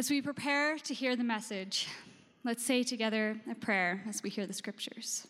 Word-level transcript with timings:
As 0.00 0.08
we 0.08 0.22
prepare 0.22 0.78
to 0.78 0.94
hear 0.94 1.14
the 1.14 1.22
message, 1.22 1.86
let's 2.42 2.64
say 2.64 2.82
together 2.82 3.38
a 3.50 3.54
prayer 3.54 4.02
as 4.08 4.22
we 4.22 4.30
hear 4.30 4.46
the 4.46 4.54
scriptures. 4.54 5.26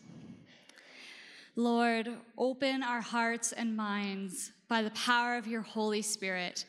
Lord, 1.57 2.07
open 2.37 2.81
our 2.81 3.01
hearts 3.01 3.51
and 3.51 3.75
minds 3.75 4.53
by 4.69 4.81
the 4.81 4.91
power 4.91 5.35
of 5.35 5.45
your 5.45 5.59
Holy 5.59 6.01
Spirit, 6.01 6.63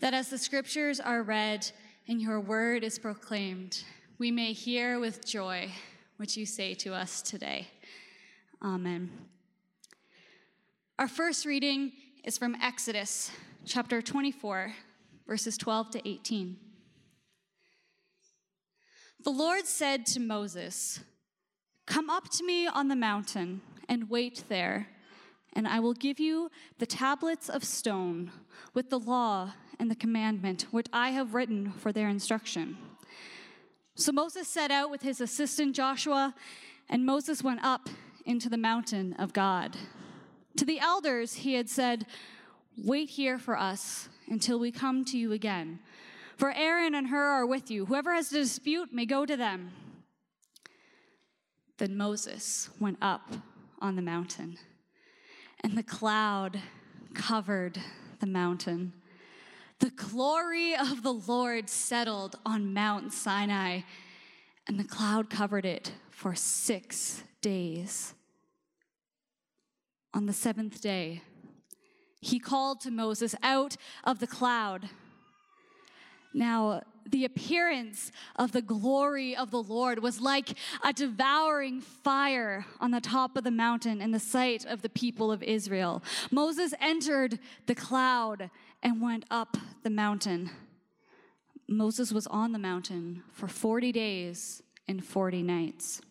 that 0.00 0.14
as 0.14 0.30
the 0.30 0.38
scriptures 0.38 0.98
are 0.98 1.22
read 1.22 1.70
and 2.08 2.22
your 2.22 2.40
word 2.40 2.82
is 2.82 2.98
proclaimed, 2.98 3.84
we 4.16 4.30
may 4.30 4.54
hear 4.54 4.98
with 4.98 5.22
joy 5.22 5.70
what 6.16 6.38
you 6.38 6.46
say 6.46 6.72
to 6.72 6.94
us 6.94 7.20
today. 7.20 7.68
Amen. 8.62 9.10
Our 10.98 11.06
first 11.06 11.44
reading 11.44 11.92
is 12.24 12.38
from 12.38 12.54
Exodus 12.62 13.30
chapter 13.66 14.00
24, 14.00 14.72
verses 15.26 15.58
12 15.58 15.90
to 15.90 16.08
18. 16.08 16.60
The 19.26 19.32
Lord 19.32 19.66
said 19.66 20.06
to 20.06 20.20
Moses, 20.20 21.00
Come 21.84 22.08
up 22.08 22.30
to 22.30 22.44
me 22.44 22.68
on 22.68 22.86
the 22.86 22.94
mountain 22.94 23.60
and 23.88 24.08
wait 24.08 24.44
there, 24.48 24.86
and 25.52 25.66
I 25.66 25.80
will 25.80 25.94
give 25.94 26.20
you 26.20 26.48
the 26.78 26.86
tablets 26.86 27.48
of 27.48 27.64
stone 27.64 28.30
with 28.72 28.88
the 28.88 29.00
law 29.00 29.54
and 29.80 29.90
the 29.90 29.96
commandment 29.96 30.66
which 30.70 30.86
I 30.92 31.08
have 31.08 31.34
written 31.34 31.72
for 31.72 31.90
their 31.90 32.08
instruction. 32.08 32.78
So 33.96 34.12
Moses 34.12 34.46
set 34.46 34.70
out 34.70 34.92
with 34.92 35.02
his 35.02 35.20
assistant 35.20 35.74
Joshua, 35.74 36.32
and 36.88 37.04
Moses 37.04 37.42
went 37.42 37.64
up 37.64 37.88
into 38.26 38.48
the 38.48 38.56
mountain 38.56 39.12
of 39.14 39.32
God. 39.32 39.76
To 40.56 40.64
the 40.64 40.78
elders, 40.78 41.34
he 41.34 41.54
had 41.54 41.68
said, 41.68 42.06
Wait 42.78 43.10
here 43.10 43.40
for 43.40 43.58
us 43.58 44.08
until 44.28 44.60
we 44.60 44.70
come 44.70 45.04
to 45.06 45.18
you 45.18 45.32
again. 45.32 45.80
For 46.36 46.52
Aaron 46.52 46.94
and 46.94 47.08
Hur 47.08 47.24
are 47.28 47.46
with 47.46 47.70
you. 47.70 47.86
Whoever 47.86 48.12
has 48.14 48.30
a 48.30 48.36
dispute 48.36 48.92
may 48.92 49.06
go 49.06 49.24
to 49.24 49.36
them. 49.36 49.72
Then 51.78 51.96
Moses 51.96 52.68
went 52.78 52.98
up 53.00 53.32
on 53.80 53.96
the 53.96 54.02
mountain, 54.02 54.58
and 55.60 55.76
the 55.76 55.82
cloud 55.82 56.60
covered 57.14 57.78
the 58.20 58.26
mountain. 58.26 58.92
The 59.78 59.90
glory 59.90 60.74
of 60.74 61.02
the 61.02 61.12
Lord 61.12 61.68
settled 61.68 62.36
on 62.44 62.72
Mount 62.72 63.12
Sinai, 63.12 63.80
and 64.66 64.78
the 64.78 64.84
cloud 64.84 65.30
covered 65.30 65.64
it 65.64 65.92
for 66.10 66.34
six 66.34 67.22
days. 67.40 68.14
On 70.12 70.26
the 70.26 70.32
seventh 70.32 70.80
day, 70.80 71.22
he 72.20 72.38
called 72.38 72.80
to 72.82 72.90
Moses 72.90 73.34
out 73.42 73.76
of 74.04 74.18
the 74.18 74.26
cloud. 74.26 74.88
Now, 76.36 76.82
the 77.08 77.24
appearance 77.24 78.12
of 78.36 78.52
the 78.52 78.60
glory 78.60 79.34
of 79.34 79.50
the 79.50 79.62
Lord 79.62 80.00
was 80.00 80.20
like 80.20 80.50
a 80.84 80.92
devouring 80.92 81.80
fire 81.80 82.66
on 82.78 82.90
the 82.90 83.00
top 83.00 83.38
of 83.38 83.44
the 83.44 83.50
mountain 83.50 84.02
in 84.02 84.10
the 84.10 84.20
sight 84.20 84.66
of 84.66 84.82
the 84.82 84.90
people 84.90 85.32
of 85.32 85.42
Israel. 85.42 86.02
Moses 86.30 86.74
entered 86.78 87.38
the 87.64 87.74
cloud 87.74 88.50
and 88.82 89.00
went 89.00 89.24
up 89.30 89.56
the 89.82 89.88
mountain. 89.88 90.50
Moses 91.68 92.12
was 92.12 92.26
on 92.26 92.52
the 92.52 92.58
mountain 92.58 93.22
for 93.32 93.48
40 93.48 93.90
days 93.90 94.62
and 94.86 95.02
40 95.02 95.42
nights. 95.42 96.02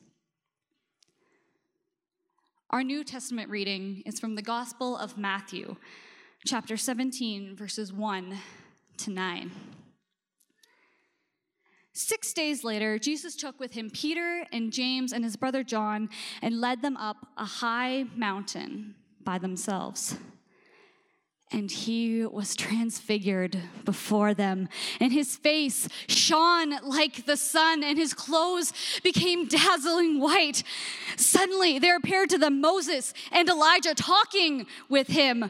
Our 2.71 2.83
New 2.83 3.03
Testament 3.03 3.51
reading 3.51 4.01
is 4.07 4.19
from 4.19 4.33
the 4.33 4.41
Gospel 4.41 4.97
of 4.97 5.19
Matthew, 5.19 5.75
chapter 6.47 6.77
17, 6.77 7.55
verses 7.55 7.93
1 7.93 8.37
to 8.97 9.11
9. 9.11 9.51
Six 11.97 12.33
days 12.33 12.65
later, 12.65 12.99
Jesus 12.99 13.37
took 13.37 13.57
with 13.57 13.71
him 13.71 13.89
Peter 13.89 14.45
and 14.51 14.73
James 14.73 15.13
and 15.13 15.23
his 15.23 15.37
brother 15.37 15.63
John 15.63 16.09
and 16.41 16.59
led 16.59 16.81
them 16.81 16.97
up 16.97 17.25
a 17.37 17.45
high 17.45 18.03
mountain 18.17 18.95
by 19.23 19.37
themselves. 19.37 20.17
And 21.53 21.71
he 21.71 22.25
was 22.25 22.53
transfigured 22.53 23.57
before 23.85 24.33
them, 24.33 24.67
and 24.99 25.13
his 25.13 25.37
face 25.37 25.87
shone 26.09 26.71
like 26.83 27.25
the 27.25 27.37
sun, 27.37 27.81
and 27.81 27.97
his 27.97 28.13
clothes 28.13 28.73
became 29.01 29.47
dazzling 29.47 30.19
white. 30.19 30.63
Suddenly, 31.15 31.79
there 31.79 31.95
appeared 31.95 32.29
to 32.31 32.37
them 32.37 32.59
Moses 32.59 33.13
and 33.31 33.47
Elijah 33.47 33.95
talking 33.95 34.65
with 34.89 35.07
him. 35.07 35.49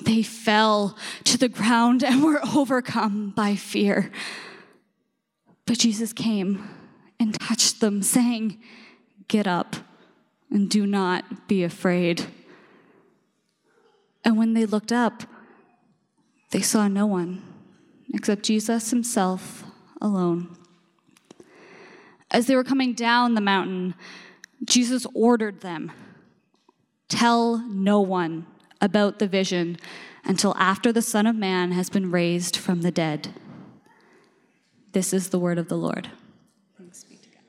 they 0.00 0.22
fell 0.22 0.96
to 1.24 1.38
the 1.38 1.48
ground 1.48 2.02
and 2.02 2.22
were 2.22 2.40
overcome 2.54 3.30
by 3.30 3.54
fear. 3.54 4.10
But 5.66 5.78
Jesus 5.78 6.12
came 6.12 6.68
and 7.18 7.38
touched 7.38 7.80
them, 7.80 8.02
saying, 8.02 8.60
Get 9.28 9.46
up 9.46 9.76
and 10.50 10.68
do 10.68 10.86
not 10.86 11.48
be 11.48 11.64
afraid. 11.64 12.26
And 14.24 14.36
when 14.36 14.54
they 14.54 14.66
looked 14.66 14.92
up, 14.92 15.24
they 16.50 16.60
saw 16.60 16.88
no 16.88 17.06
one 17.06 17.42
except 18.12 18.42
Jesus 18.42 18.90
himself 18.90 19.64
alone. 20.00 20.56
As 22.30 22.46
they 22.46 22.56
were 22.56 22.64
coming 22.64 22.94
down 22.94 23.34
the 23.34 23.40
mountain, 23.40 23.94
Jesus 24.64 25.06
ordered 25.14 25.60
them 25.60 25.92
Tell 27.08 27.58
no 27.58 28.00
one 28.00 28.46
about 28.84 29.18
the 29.18 29.26
vision 29.26 29.78
until 30.24 30.54
after 30.58 30.92
the 30.92 31.00
Son 31.00 31.26
of 31.26 31.34
Man 31.34 31.72
has 31.72 31.88
been 31.88 32.10
raised 32.10 32.54
from 32.54 32.82
the 32.82 32.90
dead. 32.90 33.34
This 34.92 35.14
is 35.14 35.30
the 35.30 35.38
word 35.38 35.58
of 35.58 35.68
the 35.68 35.76
Lord. 35.76 36.10
Thanks 36.78 37.02
be 37.02 37.16
to 37.16 37.28
God. 37.30 37.40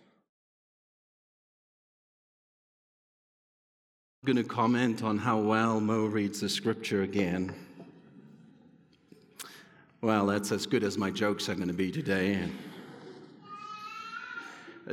I'm 4.23 4.33
going 4.33 4.43
to 4.43 4.49
comment 4.49 5.03
on 5.03 5.17
how 5.17 5.39
well 5.39 5.81
Mo 5.81 6.05
reads 6.05 6.39
the 6.39 6.47
scripture 6.47 7.03
again. 7.03 7.53
Well, 10.01 10.27
that's 10.27 10.53
as 10.53 10.65
good 10.65 10.83
as 10.83 10.97
my 10.97 11.11
jokes 11.11 11.49
are 11.49 11.55
going 11.55 11.67
to 11.67 11.73
be 11.73 11.91
today. 11.91 12.47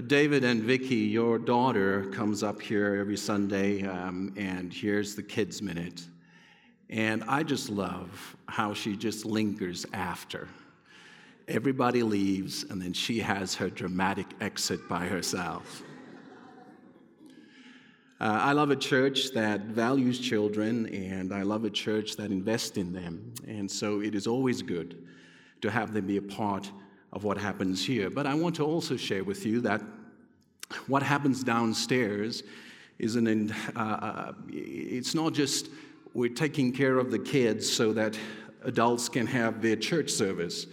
David 0.07 0.43
and 0.43 0.63
Vicky, 0.63 0.97
your 0.97 1.39
daughter 1.39 2.07
comes 2.13 2.43
up 2.43 2.61
here 2.61 2.97
every 2.97 3.17
Sunday, 3.17 3.87
um, 3.87 4.35
and 4.37 4.73
here's 4.73 5.15
the 5.15 5.23
Kids 5.23 5.63
Minute. 5.63 6.07
And 6.93 7.25
I 7.25 7.43
just 7.43 7.71
love 7.71 8.37
how 8.49 8.75
she 8.75 8.97
just 8.97 9.25
lingers 9.25 9.87
after. 9.95 10.47
Everybody 11.49 12.03
leaves, 12.03 12.65
and 12.65 12.81
then 12.83 12.93
she 12.93 13.19
has 13.21 13.55
her 13.55 13.71
dramatic 13.71 14.27
exit 14.43 14.87
by 14.91 15.07
herself. 15.07 15.83
Uh, 18.21 18.39
I 18.43 18.53
love 18.53 18.71
a 18.71 18.77
church 18.77 19.33
that 19.33 19.63
values 19.63 20.21
children, 20.21 20.87
and 20.95 21.33
I 21.33 21.43
love 21.43 21.65
a 21.65 21.71
church 21.71 22.17
that 22.17 22.31
invests 22.31 22.77
in 22.77 22.93
them. 22.93 23.33
And 23.49 23.71
so 23.71 24.03
it 24.03 24.15
is 24.15 24.27
always 24.27 24.61
good 24.61 25.03
to 25.63 25.71
have 25.71 25.95
them 25.95 26.07
be 26.07 26.19
a 26.19 26.23
part 26.23 26.71
of 27.15 27.25
what 27.25 27.39
happens 27.39 27.83
here. 27.83 28.11
But 28.11 28.27
I 28.27 28.35
want 28.35 28.55
to 28.57 28.67
also 28.67 28.99
share 28.99 29.25
with 29.25 29.47
you 29.47 29.63
that 29.63 29.81
what 30.89 31.03
happens 31.03 31.43
downstairs 31.43 32.43
is 32.99 33.17
an, 33.17 33.51
uh, 33.75 33.81
uh, 33.81 34.33
it's 34.51 35.15
not 35.15 35.33
just 35.33 35.71
we're 36.15 36.33
taking 36.33 36.73
care 36.73 36.99
of 36.99 37.11
the 37.11 37.19
kids 37.19 37.71
so 37.71 37.93
that 37.93 38.19
adults 38.65 39.09
can 39.09 39.27
have 39.27 39.63
their 39.63 39.77
church 39.77 40.11
service, 40.11 40.67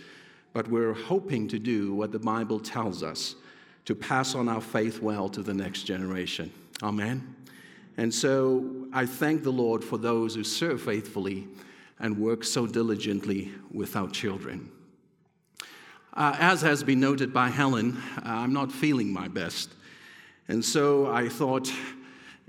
but 0.54 0.68
we're 0.68 0.94
hoping 0.94 1.48
to 1.48 1.60
do 1.60 1.94
what 1.94 2.12
the 2.12 2.20
Bible 2.20 2.60
tells 2.60 3.04
us 3.04 3.36
to 3.86 3.96
pass 3.96 4.36
on 4.36 4.50
our 4.50 4.62
faith 4.62 5.02
well 5.02 5.30
to 5.30 5.42
the 5.42 5.54
next 5.54 5.84
generation. 5.84 6.52
Amen. 6.84 7.36
And 7.98 8.14
so 8.14 8.88
I 8.94 9.06
thank 9.06 9.44
the 9.44 9.52
Lord 9.52 9.84
for 9.84 9.98
those 9.98 10.36
who 10.36 10.44
serve 10.44 10.82
faithfully 10.82 11.48
and 12.00 12.18
work 12.18 12.44
so 12.44 12.66
diligently 12.66 13.52
with 13.72 13.96
our 13.96 14.08
children. 14.10 14.72
Uh, 16.14 16.36
as 16.40 16.62
has 16.62 16.84
been 16.84 17.00
noted 17.00 17.34
by 17.34 17.50
Helen, 17.50 18.02
uh, 18.18 18.22
I'm 18.26 18.54
not 18.54 18.72
feeling 18.72 19.12
my 19.12 19.28
best. 19.28 19.74
And 20.48 20.64
so 20.64 21.12
I 21.12 21.30
thought 21.30 21.72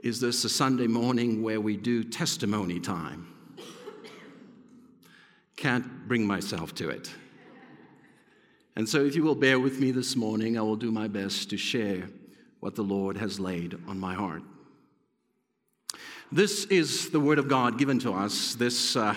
is 0.03 0.21
this 0.21 0.45
a 0.45 0.49
Sunday 0.49 0.87
morning 0.87 1.43
where 1.43 1.61
we 1.61 1.77
do 1.77 2.03
testimony 2.03 2.81
time? 2.81 3.27
Can't 5.57 6.09
bring 6.09 6.27
myself 6.27 6.75
to 6.77 6.89
it. 6.89 7.11
And 8.77 8.89
so, 8.89 9.05
if 9.05 9.15
you 9.15 9.23
will 9.23 9.35
bear 9.35 9.61
with 9.61 9.79
me 9.79 9.91
this 9.91 10.17
morning, 10.17 10.57
I 10.57 10.63
will 10.63 10.77
do 10.77 10.91
my 10.91 11.07
best 11.07 11.51
to 11.51 11.59
share 11.59 12.09
what 12.61 12.77
the 12.77 12.83
Lord 12.83 13.17
has 13.19 13.39
laid 13.39 13.75
on 13.87 13.99
my 13.99 14.15
heart. 14.15 14.43
This 16.33 16.65
is 16.67 17.11
the 17.11 17.21
Word 17.21 17.39
of 17.39 17.49
God 17.49 17.77
given 17.77 17.99
to 17.99 18.13
us, 18.13 18.55
this 18.55 18.97
uh, 18.97 19.15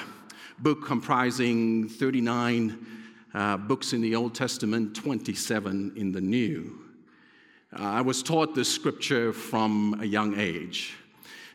book 0.60 0.86
comprising 0.86 1.88
39 1.88 2.86
uh, 3.34 3.58
books 3.58 3.94
in 3.94 4.02
the 4.02 4.16
Old 4.16 4.36
Testament, 4.36 4.96
27 4.96 5.94
in 5.96 6.12
the 6.12 6.22
New. 6.22 6.83
Uh, 7.80 7.84
I 7.86 8.02
was 8.02 8.22
taught 8.22 8.54
this 8.54 8.72
scripture 8.72 9.34
from 9.34 9.98
a 10.00 10.06
young 10.06 10.38
age. 10.38 10.96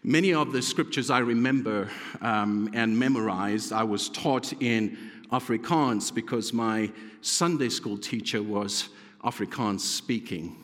Many 0.03 0.35
of 0.35 0.53
the 0.53 0.61
scriptures 0.61 1.11
I 1.11 1.20
remember 1.20 1.88
um, 2.20 2.69
and 2.75 2.99
memorized, 2.99 3.73
I 3.73 3.85
was 3.85 4.09
taught 4.09 4.53
in 4.61 4.99
Afrikaans 5.31 6.12
because 6.12 6.53
my 6.53 6.91
Sunday 7.20 7.69
school 7.69 7.97
teacher 7.97 8.43
was 8.43 8.88
Afrikaans 9.23 9.81
speaking. 9.81 10.56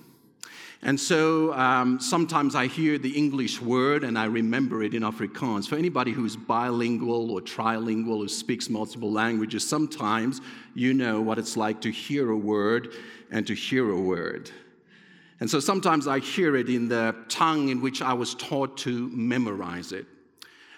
And 0.82 0.98
so 0.98 1.54
um, 1.54 2.00
sometimes 2.00 2.56
I 2.56 2.66
hear 2.66 2.98
the 2.98 3.16
English 3.16 3.60
word 3.60 4.02
and 4.02 4.18
I 4.18 4.24
remember 4.24 4.82
it 4.82 4.92
in 4.92 5.02
Afrikaans. 5.02 5.68
For 5.68 5.76
anybody 5.76 6.10
who's 6.10 6.34
bilingual 6.34 7.30
or 7.30 7.40
trilingual 7.40 8.18
who 8.18 8.28
speaks 8.28 8.68
multiple 8.68 9.12
languages, 9.12 9.66
sometimes 9.66 10.40
you 10.74 10.94
know 10.94 11.20
what 11.20 11.38
it's 11.38 11.56
like 11.56 11.80
to 11.82 11.92
hear 11.92 12.32
a 12.32 12.36
word 12.36 12.92
and 13.30 13.46
to 13.46 13.54
hear 13.54 13.92
a 13.92 14.00
word. 14.00 14.50
And 15.40 15.50
so 15.50 15.60
sometimes 15.60 16.06
I 16.06 16.20
hear 16.20 16.56
it 16.56 16.68
in 16.68 16.88
the 16.88 17.14
tongue 17.28 17.68
in 17.68 17.80
which 17.80 18.02
I 18.02 18.12
was 18.12 18.34
taught 18.34 18.76
to 18.78 19.08
memorize 19.10 19.92
it. 19.92 20.06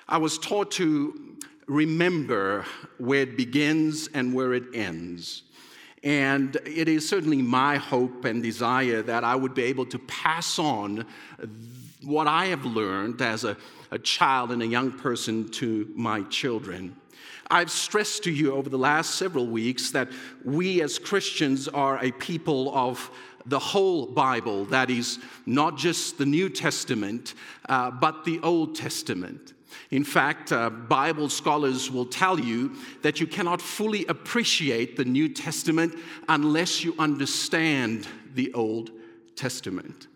I 0.09 0.19
was 0.19 0.39
taught 0.39 0.71
to 0.73 1.37
remember 1.67 2.65
where 2.99 3.23
it 3.23 3.37
begins 3.37 4.09
and 4.15 4.33
where 4.33 4.55
it 4.55 4.65
ends. 4.75 5.43
And 6.03 6.57
it 6.65 6.89
is 6.89 7.09
certainly 7.09 7.43
my 7.43 7.77
hope 7.77 8.25
and 8.25 8.43
desire 8.43 9.03
that 9.03 9.25
I 9.25 9.35
would 9.35 9.55
be 9.55 9.65
able 9.65 9.87
to 9.87 9.99
pass 9.99 10.59
on 10.59 11.05
what 12.03 12.29
I 12.29 12.47
have 12.47 12.65
learned 12.65 13.21
as 13.21 13.43
a, 13.43 13.57
a 13.91 13.99
child 13.99 14.53
and 14.53 14.63
a 14.63 14.67
young 14.67 14.93
person 14.93 15.49
to 15.53 15.91
my 15.97 16.23
children. 16.25 16.95
I've 17.51 17.71
stressed 17.71 18.25
to 18.25 18.31
you 18.31 18.55
over 18.55 18.69
the 18.69 18.79
last 18.79 19.17
several 19.17 19.47
weeks 19.47 19.91
that 19.93 20.09
we 20.45 20.83
as 20.83 20.99
Christians 20.99 21.67
are 21.69 21.99
a 22.05 22.13
people 22.13 22.73
of 22.77 23.11
the 23.47 23.59
whole 23.59 24.07
Bible, 24.07 24.65
that 24.67 24.91
is, 24.91 25.19
not 25.47 25.77
just 25.77 26.19
the 26.19 26.27
New 26.27 26.49
Testament, 26.49 27.35
uh, 27.69 27.91
but 27.91 28.25
the 28.25 28.41
Old 28.43 28.75
Testament. 28.75 29.55
In 29.91 30.05
fact, 30.05 30.53
uh, 30.53 30.71
Bible 30.71 31.29
scholars 31.29 31.91
will 31.91 32.07
tell 32.07 32.41
you 32.41 32.75
that 33.03 33.21
you 33.21 33.27
cannot 33.27 33.63
fully 33.63 34.05
appreciate 34.07 34.97
the 34.97 35.05
New 35.05 35.29
Testament 35.29 35.95
unless 36.29 36.83
you 36.83 36.95
understand 36.99 38.07
the 38.35 38.53
Old 38.53 38.91
Testament. 39.37 40.09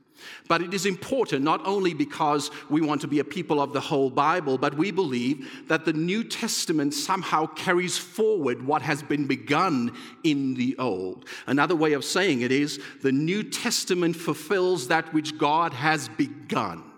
But 0.48 0.62
it 0.62 0.74
is 0.74 0.86
important 0.86 1.42
not 1.42 1.66
only 1.66 1.94
because 1.94 2.50
we 2.68 2.80
want 2.80 3.00
to 3.02 3.08
be 3.08 3.18
a 3.18 3.24
people 3.24 3.60
of 3.60 3.72
the 3.72 3.80
whole 3.80 4.10
Bible, 4.10 4.58
but 4.58 4.74
we 4.74 4.90
believe 4.90 5.66
that 5.68 5.84
the 5.84 5.92
New 5.92 6.24
Testament 6.24 6.94
somehow 6.94 7.46
carries 7.46 7.96
forward 7.96 8.66
what 8.66 8.82
has 8.82 9.02
been 9.02 9.26
begun 9.26 9.96
in 10.24 10.54
the 10.54 10.76
Old. 10.78 11.24
Another 11.46 11.76
way 11.76 11.92
of 11.92 12.04
saying 12.04 12.42
it 12.42 12.52
is 12.52 12.80
the 13.02 13.12
New 13.12 13.42
Testament 13.42 14.16
fulfills 14.16 14.88
that 14.88 15.12
which 15.12 15.38
God 15.38 15.72
has 15.72 16.08
begun. 16.08 16.89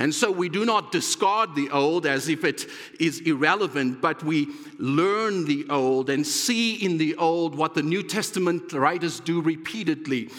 And 0.00 0.14
so 0.14 0.30
we 0.30 0.48
do 0.48 0.64
not 0.64 0.92
discard 0.92 1.56
the 1.56 1.70
old 1.70 2.06
as 2.06 2.28
if 2.28 2.44
it 2.44 2.66
is 3.00 3.20
irrelevant, 3.20 4.00
but 4.00 4.22
we 4.22 4.48
learn 4.78 5.44
the 5.44 5.66
old 5.68 6.08
and 6.08 6.24
see 6.24 6.76
in 6.76 6.98
the 6.98 7.16
old 7.16 7.56
what 7.56 7.74
the 7.74 7.82
New 7.82 8.04
Testament 8.04 8.72
writers 8.72 9.18
do 9.18 9.40
repeatedly. 9.40 10.30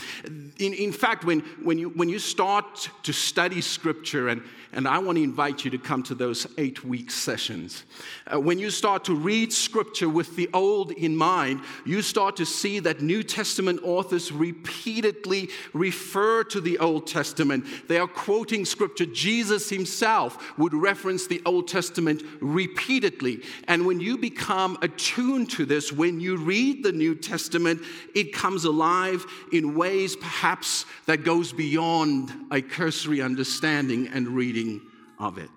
In, 0.60 0.74
in 0.74 0.94
fact, 0.94 1.26
when, 1.26 1.42
when, 1.62 1.78
you, 1.78 1.90
when 1.90 2.08
you 2.08 2.20
start 2.20 2.90
to 3.04 3.12
study 3.12 3.60
Scripture 3.60 4.30
and 4.30 4.42
and 4.72 4.88
I 4.88 5.00
want 5.00 5.18
to 5.18 5.24
invite 5.24 5.66
you 5.66 5.72
to 5.72 5.80
come 5.80 6.04
to 6.04 6.16
those 6.16 6.46
eight 6.60 6.84
week 6.84 7.10
sessions. 7.10 7.86
Uh, 8.32 8.40
when 8.40 8.60
you 8.60 8.70
start 8.70 9.04
to 9.06 9.16
read 9.16 9.52
scripture 9.52 10.08
with 10.08 10.36
the 10.36 10.48
old 10.54 10.92
in 10.92 11.16
mind, 11.16 11.62
you 11.86 12.04
start 12.04 12.36
to 12.36 12.46
see 12.46 12.80
that 12.80 13.02
New 13.02 13.24
Testament 13.24 13.80
authors 13.84 14.32
repeatedly 14.32 15.50
refer 15.74 16.44
to 16.46 16.62
the 16.62 16.78
Old 16.78 17.08
Testament. 17.08 17.66
They 17.88 17.98
are 17.98 18.08
quoting 18.08 18.64
scripture. 18.64 19.08
Jesus 19.08 19.70
himself 19.70 20.58
would 20.60 20.76
reference 20.76 21.26
the 21.26 21.42
Old 21.48 21.68
Testament 21.68 22.22
repeatedly. 22.40 23.42
And 23.68 23.88
when 23.88 24.00
you 24.00 24.20
become 24.20 24.78
attuned 24.84 25.50
to 25.52 25.66
this, 25.66 25.92
when 25.92 26.20
you 26.20 26.38
read 26.38 26.84
the 26.84 26.92
New 26.92 27.16
Testament, 27.16 27.82
it 28.14 28.34
comes 28.34 28.66
alive 28.66 29.26
in 29.52 29.76
ways 29.76 30.16
perhaps 30.16 30.86
that 31.08 31.24
goes 31.24 31.52
beyond 31.52 32.32
a 32.52 32.62
cursory 32.62 33.22
understanding 33.22 34.08
and 34.10 34.28
reading 34.28 34.59
reading 34.60 34.82
of 35.20 35.38
it. 35.38 35.50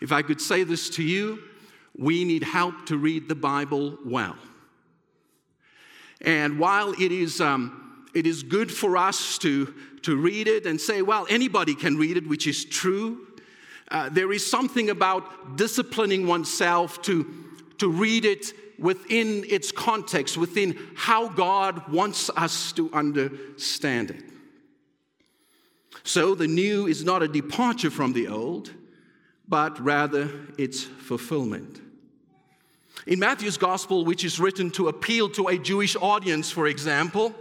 If 0.00 0.12
I 0.12 0.22
could 0.22 0.40
say 0.40 0.64
this 0.64 0.90
to 0.90 1.02
you, 1.02 1.42
we 1.96 2.24
need 2.24 2.42
help 2.42 2.86
to 2.86 2.96
read 2.96 3.28
the 3.28 3.34
Bible 3.34 3.98
well. 4.04 4.36
And 6.22 6.58
while 6.58 6.92
it 6.92 7.12
is, 7.12 7.40
um, 7.40 8.06
it 8.14 8.26
is 8.26 8.42
good 8.42 8.70
for 8.70 8.96
us 8.96 9.38
to, 9.38 9.74
to 10.02 10.16
read 10.16 10.48
it 10.48 10.66
and 10.66 10.80
say, 10.80 11.02
well, 11.02 11.26
anybody 11.28 11.74
can 11.74 11.96
read 11.96 12.16
it, 12.16 12.28
which 12.28 12.46
is 12.46 12.64
true, 12.64 13.26
uh, 13.90 14.08
there 14.10 14.32
is 14.32 14.48
something 14.48 14.90
about 14.90 15.56
disciplining 15.56 16.26
oneself 16.26 17.02
to, 17.02 17.26
to 17.78 17.88
read 17.88 18.24
it 18.24 18.52
within 18.78 19.44
its 19.48 19.72
context, 19.72 20.36
within 20.36 20.78
how 20.94 21.28
God 21.28 21.90
wants 21.92 22.30
us 22.30 22.72
to 22.72 22.90
understand 22.92 24.10
it. 24.10 24.29
So 26.04 26.34
the 26.34 26.46
new 26.46 26.86
is 26.86 27.04
not 27.04 27.22
a 27.22 27.28
departure 27.28 27.90
from 27.90 28.12
the 28.12 28.28
old, 28.28 28.72
but 29.48 29.78
rather 29.84 30.30
its 30.58 30.82
fulfillment. 30.82 31.80
In 33.06 33.18
Matthew's 33.18 33.56
gospel, 33.56 34.04
which 34.04 34.24
is 34.24 34.38
written 34.38 34.70
to 34.72 34.88
appeal 34.88 35.28
to 35.30 35.48
a 35.48 35.58
Jewish 35.58 35.96
audience, 35.96 36.50
for 36.50 36.66
example, 36.66 37.34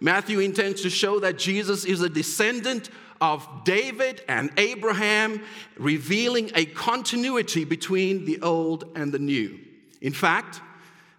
Matthew 0.00 0.38
intends 0.38 0.82
to 0.82 0.90
show 0.90 1.20
that 1.20 1.38
Jesus 1.38 1.84
is 1.84 2.00
a 2.00 2.08
descendant 2.08 2.90
of 3.20 3.46
David 3.64 4.22
and 4.28 4.50
Abraham, 4.56 5.42
revealing 5.76 6.50
a 6.54 6.64
continuity 6.64 7.64
between 7.64 8.24
the 8.24 8.40
old 8.40 8.84
and 8.94 9.12
the 9.12 9.18
new. 9.18 9.58
In 10.00 10.12
fact, 10.12 10.60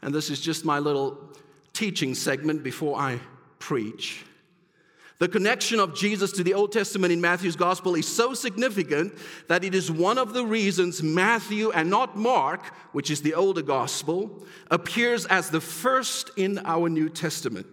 and 0.02 0.14
this 0.14 0.32
is 0.32 0.42
just 0.42 0.66
my 0.66 0.80
little 0.80 1.20
teaching 1.74 2.16
segment 2.16 2.64
before 2.64 2.98
I 2.98 3.20
preach, 3.60 4.26
the 5.22 5.30
connection 5.30 5.80
of 5.80 5.94
Jesus 5.94 6.32
to 6.32 6.44
the 6.44 6.56
Old 6.56 6.72
Testament 6.72 7.14
in 7.14 7.22
Matthew's 7.22 7.56
gospel 7.56 7.94
is 7.94 8.08
so 8.08 8.34
significant 8.34 9.14
that 9.50 9.64
it 9.64 9.76
is 9.76 9.92
one 9.92 10.18
of 10.18 10.34
the 10.34 10.44
reasons 10.44 11.04
Matthew 11.04 11.70
and 11.70 11.92
not 11.92 12.18
Mark, 12.18 12.74
which 12.92 13.12
is 13.12 13.22
the 13.22 13.36
older 13.36 13.62
gospel, 13.62 14.44
appears 14.72 15.28
as 15.28 15.52
the 15.52 15.62
first 15.62 16.32
in 16.38 16.58
our 16.66 16.90
New 16.90 17.08
Testament. 17.08 17.68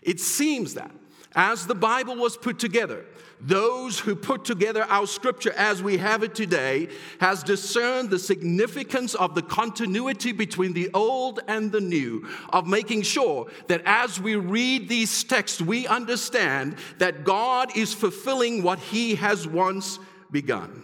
It 0.00 0.18
seems 0.18 0.72
that 0.74 0.90
as 1.34 1.66
the 1.66 1.74
Bible 1.74 2.16
was 2.16 2.36
put 2.36 2.58
together, 2.58 3.04
those 3.40 3.98
who 3.98 4.16
put 4.16 4.44
together 4.44 4.84
our 4.84 5.06
scripture 5.06 5.52
as 5.52 5.82
we 5.82 5.96
have 5.98 6.22
it 6.22 6.34
today 6.34 6.88
has 7.20 7.42
discerned 7.42 8.10
the 8.10 8.18
significance 8.18 9.14
of 9.14 9.34
the 9.34 9.42
continuity 9.42 10.32
between 10.32 10.72
the 10.72 10.90
old 10.92 11.40
and 11.46 11.70
the 11.70 11.80
new 11.80 12.26
of 12.50 12.66
making 12.66 13.02
sure 13.02 13.46
that 13.68 13.82
as 13.84 14.20
we 14.20 14.34
read 14.34 14.88
these 14.88 15.22
texts 15.22 15.62
we 15.62 15.86
understand 15.86 16.76
that 16.98 17.24
God 17.24 17.76
is 17.76 17.94
fulfilling 17.94 18.62
what 18.62 18.80
he 18.80 19.14
has 19.14 19.46
once 19.46 20.00
begun. 20.32 20.82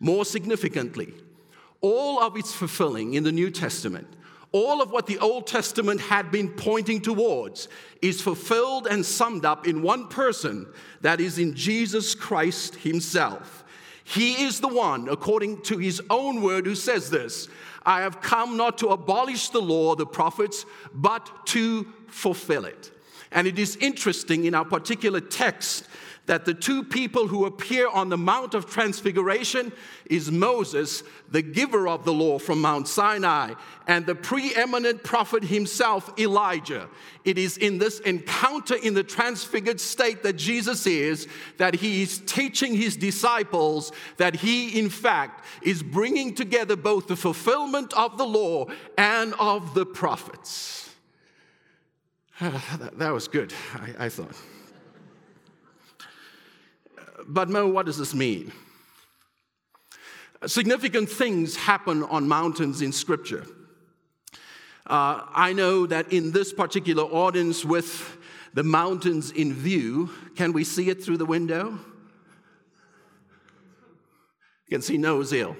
More 0.00 0.24
significantly 0.24 1.12
all 1.80 2.20
of 2.20 2.36
its 2.36 2.52
fulfilling 2.52 3.14
in 3.14 3.24
the 3.24 3.32
New 3.32 3.50
Testament 3.50 4.08
all 4.52 4.80
of 4.80 4.90
what 4.90 5.06
the 5.06 5.18
Old 5.18 5.46
Testament 5.46 6.00
had 6.00 6.30
been 6.30 6.48
pointing 6.50 7.00
towards 7.00 7.68
is 8.00 8.20
fulfilled 8.20 8.86
and 8.86 9.04
summed 9.04 9.44
up 9.44 9.66
in 9.66 9.82
one 9.82 10.08
person 10.08 10.66
that 11.02 11.20
is 11.20 11.38
in 11.38 11.54
Jesus 11.54 12.14
Christ 12.14 12.76
Himself. 12.76 13.64
He 14.04 14.44
is 14.44 14.60
the 14.60 14.68
one, 14.68 15.08
according 15.08 15.62
to 15.62 15.76
His 15.76 16.00
own 16.08 16.40
word, 16.40 16.64
who 16.64 16.74
says 16.74 17.10
this 17.10 17.48
I 17.84 18.00
have 18.00 18.20
come 18.20 18.56
not 18.56 18.78
to 18.78 18.88
abolish 18.88 19.50
the 19.50 19.62
law, 19.62 19.94
the 19.94 20.06
prophets, 20.06 20.64
but 20.94 21.46
to 21.46 21.86
fulfill 22.06 22.64
it. 22.64 22.90
And 23.30 23.46
it 23.46 23.58
is 23.58 23.76
interesting 23.76 24.46
in 24.46 24.54
our 24.54 24.64
particular 24.64 25.20
text 25.20 25.86
that 26.28 26.44
the 26.44 26.52
two 26.52 26.84
people 26.84 27.26
who 27.26 27.46
appear 27.46 27.88
on 27.88 28.10
the 28.10 28.18
Mount 28.18 28.52
of 28.52 28.66
Transfiguration 28.66 29.72
is 30.06 30.30
Moses, 30.30 31.02
the 31.30 31.40
giver 31.40 31.88
of 31.88 32.04
the 32.04 32.12
law 32.12 32.38
from 32.38 32.60
Mount 32.60 32.86
Sinai, 32.86 33.54
and 33.86 34.04
the 34.04 34.14
preeminent 34.14 35.02
prophet 35.02 35.42
himself, 35.42 36.12
Elijah. 36.18 36.86
It 37.24 37.38
is 37.38 37.56
in 37.56 37.78
this 37.78 38.00
encounter 38.00 38.74
in 38.74 38.92
the 38.92 39.02
transfigured 39.02 39.80
state 39.80 40.22
that 40.22 40.36
Jesus 40.36 40.86
is, 40.86 41.26
that 41.56 41.74
he 41.74 42.02
is 42.02 42.20
teaching 42.26 42.74
his 42.74 42.94
disciples 42.94 43.90
that 44.18 44.36
he, 44.36 44.78
in 44.78 44.90
fact, 44.90 45.46
is 45.62 45.82
bringing 45.82 46.34
together 46.34 46.76
both 46.76 47.06
the 47.06 47.16
fulfillment 47.16 47.94
of 47.94 48.18
the 48.18 48.26
law 48.26 48.66
and 48.98 49.32
of 49.40 49.72
the 49.72 49.86
prophets. 49.86 50.94
that, 52.40 53.12
was 53.12 53.28
good, 53.28 53.54
I 53.98 54.10
thought. 54.10 54.36
But, 57.28 57.50
Mo, 57.50 57.68
what 57.68 57.86
does 57.86 57.98
this 57.98 58.14
mean? 58.14 58.52
Significant 60.46 61.10
things 61.10 61.56
happen 61.56 62.02
on 62.04 62.26
mountains 62.26 62.80
in 62.80 62.90
Scripture. 62.90 63.46
Uh, 64.86 65.22
I 65.34 65.52
know 65.52 65.86
that 65.86 66.10
in 66.12 66.32
this 66.32 66.52
particular 66.54 67.02
audience, 67.02 67.64
with 67.64 68.16
the 68.54 68.62
mountains 68.62 69.30
in 69.30 69.52
view, 69.52 70.08
can 70.36 70.54
we 70.54 70.64
see 70.64 70.88
it 70.88 71.04
through 71.04 71.18
the 71.18 71.26
window? 71.26 71.78
You 74.66 74.70
can 74.70 74.80
see 74.80 74.96
Nose 74.96 75.30
Hill. 75.30 75.54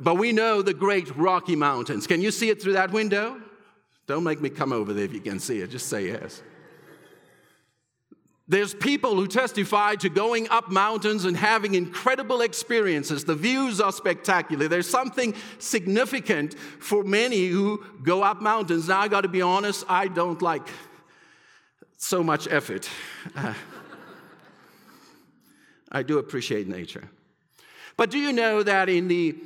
But 0.00 0.16
we 0.16 0.32
know 0.32 0.62
the 0.62 0.74
great 0.74 1.14
Rocky 1.16 1.54
Mountains. 1.54 2.08
Can 2.08 2.20
you 2.20 2.32
see 2.32 2.50
it 2.50 2.60
through 2.60 2.72
that 2.72 2.90
window? 2.90 3.40
Don't 4.08 4.24
make 4.24 4.40
me 4.40 4.50
come 4.50 4.72
over 4.72 4.92
there 4.92 5.04
if 5.04 5.12
you 5.12 5.20
can 5.20 5.38
see 5.38 5.60
it. 5.60 5.70
Just 5.70 5.88
say 5.88 6.06
yes. 6.06 6.42
There's 8.48 8.74
people 8.74 9.14
who 9.14 9.28
testify 9.28 9.94
to 9.96 10.08
going 10.08 10.48
up 10.48 10.70
mountains 10.70 11.24
and 11.24 11.36
having 11.36 11.74
incredible 11.74 12.40
experiences. 12.40 13.24
The 13.24 13.36
views 13.36 13.80
are 13.80 13.92
spectacular. 13.92 14.68
There's 14.68 14.90
something 14.90 15.34
significant 15.58 16.58
for 16.58 17.04
many 17.04 17.46
who 17.46 17.84
go 18.02 18.22
up 18.22 18.42
mountains. 18.42 18.88
Now, 18.88 19.00
I 19.00 19.08
got 19.08 19.20
to 19.20 19.28
be 19.28 19.42
honest, 19.42 19.84
I 19.88 20.08
don't 20.08 20.42
like 20.42 20.66
so 21.98 22.22
much 22.22 22.48
effort. 22.48 22.88
I 25.92 26.02
do 26.02 26.18
appreciate 26.18 26.66
nature. 26.66 27.08
But 27.96 28.10
do 28.10 28.18
you 28.18 28.32
know 28.32 28.62
that 28.62 28.88
in 28.88 29.06
the 29.06 29.36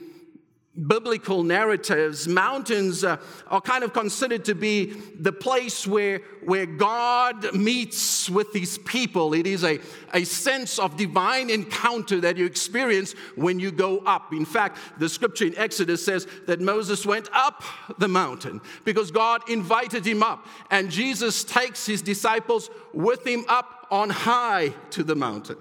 biblical 0.77 1.43
narratives, 1.43 2.29
mountains 2.29 3.03
uh, 3.03 3.17
are 3.49 3.61
kind 3.61 3.83
of 3.83 3.93
considered 3.93 4.45
to 4.45 4.55
be 4.55 4.93
the 5.19 5.33
place 5.33 5.87
where, 5.87 6.21
where 6.45 6.67
God 6.67 7.55
meets 7.55 8.29
with 8.29 8.53
his 8.53 8.79
people. 8.79 9.33
It 9.35 9.47
is 9.47 9.65
a, 9.65 9.79
a 10.13 10.25
sense 10.25 10.79
of 10.79 10.97
divine 10.97 11.51
encounter 11.51 12.21
that 12.21 12.37
you 12.37 12.45
experience 12.45 13.15
when 13.37 13.59
you 13.59 13.73
go 13.73 13.99
up. 14.01 14.33
In 14.33 14.45
fact, 14.45 14.79
the 14.99 15.09
scripture 15.09 15.47
in 15.47 15.57
Exodus 15.57 16.05
says 16.05 16.27
that 16.47 16.61
Moses 16.61 17.07
went 17.07 17.29
up 17.33 17.63
the 17.99 18.09
mountain 18.09 18.61
because 18.85 19.11
God 19.11 19.49
invited 19.49 20.07
him 20.07 20.23
up, 20.23 20.47
and 20.71 20.91
Jesus 20.91 21.45
takes 21.45 21.87
his 21.87 22.03
disciples 22.03 22.71
with 22.93 23.27
him 23.27 23.45
up 23.49 23.87
on 23.91 24.11
high 24.11 24.75
to 24.91 25.03
the 25.03 25.15
mountain. 25.15 25.57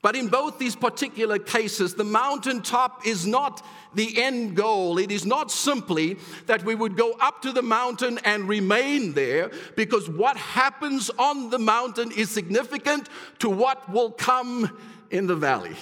But 0.00 0.14
in 0.14 0.28
both 0.28 0.58
these 0.58 0.76
particular 0.76 1.38
cases, 1.38 1.94
the 1.94 2.04
mountaintop 2.04 3.04
is 3.04 3.26
not 3.26 3.64
the 3.94 4.22
end 4.22 4.54
goal. 4.54 4.98
It 4.98 5.10
is 5.10 5.26
not 5.26 5.50
simply 5.50 6.18
that 6.46 6.64
we 6.64 6.76
would 6.76 6.96
go 6.96 7.12
up 7.20 7.42
to 7.42 7.52
the 7.52 7.62
mountain 7.62 8.18
and 8.24 8.48
remain 8.48 9.12
there, 9.14 9.50
because 9.76 10.08
what 10.08 10.36
happens 10.36 11.10
on 11.18 11.50
the 11.50 11.58
mountain 11.58 12.12
is 12.12 12.30
significant 12.30 13.08
to 13.40 13.50
what 13.50 13.90
will 13.90 14.12
come 14.12 14.70
in 15.10 15.26
the 15.26 15.36
valley. 15.36 15.74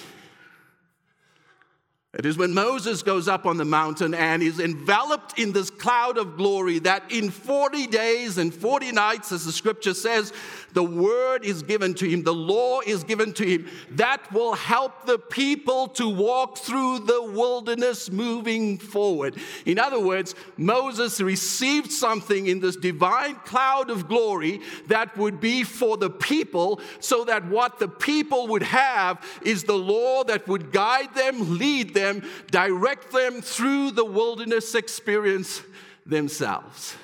It 2.17 2.25
is 2.25 2.35
when 2.35 2.51
Moses 2.51 3.03
goes 3.03 3.27
up 3.27 3.45
on 3.45 3.57
the 3.57 3.65
mountain 3.65 4.15
and 4.15 4.41
is 4.41 4.59
enveloped 4.59 5.37
in 5.37 5.51
this 5.51 5.69
cloud 5.69 6.17
of 6.17 6.35
glory 6.35 6.79
that 6.79 7.11
in 7.11 7.29
40 7.29 7.85
days 7.85 8.39
and 8.39 8.51
40 8.51 8.91
nights, 8.91 9.31
as 9.31 9.45
the 9.45 9.51
scripture 9.51 9.93
says, 9.93 10.33
the 10.73 10.83
word 10.83 11.45
is 11.45 11.61
given 11.61 11.93
to 11.93 12.09
him, 12.09 12.23
the 12.23 12.33
law 12.33 12.79
is 12.85 13.03
given 13.03 13.33
to 13.33 13.45
him, 13.45 13.69
that 13.91 14.31
will 14.33 14.55
help 14.55 15.05
the 15.05 15.19
people 15.19 15.89
to 15.89 16.09
walk 16.09 16.57
through 16.57 16.99
the 16.99 17.21
wilderness 17.21 18.09
moving 18.09 18.79
forward. 18.79 19.35
In 19.67 19.77
other 19.77 19.99
words, 19.99 20.33
Moses 20.57 21.21
received 21.21 21.91
something 21.91 22.47
in 22.47 22.61
this 22.61 22.75
divine 22.75 23.35
cloud 23.45 23.91
of 23.91 24.07
glory 24.07 24.61
that 24.87 25.15
would 25.17 25.39
be 25.39 25.63
for 25.63 25.97
the 25.97 26.09
people, 26.09 26.81
so 26.99 27.25
that 27.25 27.45
what 27.45 27.77
the 27.77 27.87
people 27.87 28.47
would 28.47 28.63
have 28.63 29.23
is 29.43 29.65
the 29.65 29.77
law 29.77 30.23
that 30.23 30.47
would 30.47 30.71
guide 30.71 31.13
them, 31.13 31.59
lead 31.59 31.93
them, 31.93 32.06
direct 32.51 33.11
them 33.11 33.41
through 33.41 33.91
the 33.91 34.05
wilderness 34.05 34.75
experience 34.75 35.61
themselves. 36.05 36.95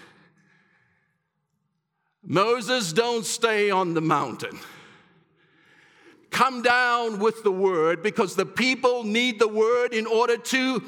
Moses, 2.26 2.94
don't 2.94 3.26
stay 3.26 3.70
on 3.70 3.94
the 3.94 4.02
mountain. 4.02 4.58
Come 6.32 6.62
down 6.62 7.20
with 7.20 7.44
the 7.44 7.52
word 7.52 8.02
because 8.02 8.36
the 8.36 8.46
people 8.46 9.04
need 9.04 9.40
the 9.40 9.48
word 9.48 9.94
in 9.94 10.08
order 10.08 10.38
to 10.38 10.84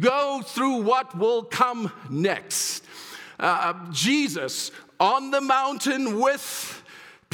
go 0.00 0.42
through 0.44 0.82
what 0.82 1.16
will 1.16 1.44
come 1.44 1.92
next. 2.10 2.84
Uh, 3.38 3.74
Jesus 3.92 4.72
on 4.98 5.30
the 5.30 5.40
mountain 5.40 6.18
with 6.20 6.77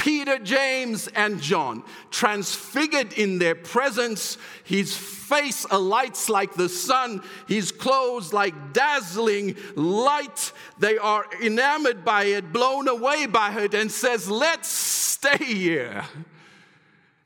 Peter, 0.05 0.37
James, 0.37 1.07
and 1.15 1.41
John, 1.41 1.83
transfigured 2.11 3.13
in 3.13 3.39
their 3.39 3.55
presence, 3.55 4.37
his 4.63 4.95
face 4.95 5.65
alights 5.71 6.29
like 6.29 6.53
the 6.53 6.69
sun, 6.69 7.23
his 7.47 7.71
clothes 7.71 8.31
like 8.31 8.71
dazzling 8.71 9.55
light. 9.73 10.51
They 10.77 10.99
are 10.99 11.25
enamored 11.41 12.05
by 12.05 12.25
it, 12.25 12.53
blown 12.53 12.87
away 12.87 13.25
by 13.25 13.59
it, 13.59 13.73
and 13.73 13.91
says, 13.91 14.29
Let's 14.29 14.67
stay 14.67 15.43
here. 15.43 16.05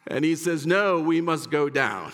And 0.08 0.24
he 0.24 0.38
says, 0.38 0.66
No, 0.66 1.02
we 1.02 1.20
must 1.20 1.52
go 1.52 1.68
down. 1.68 2.14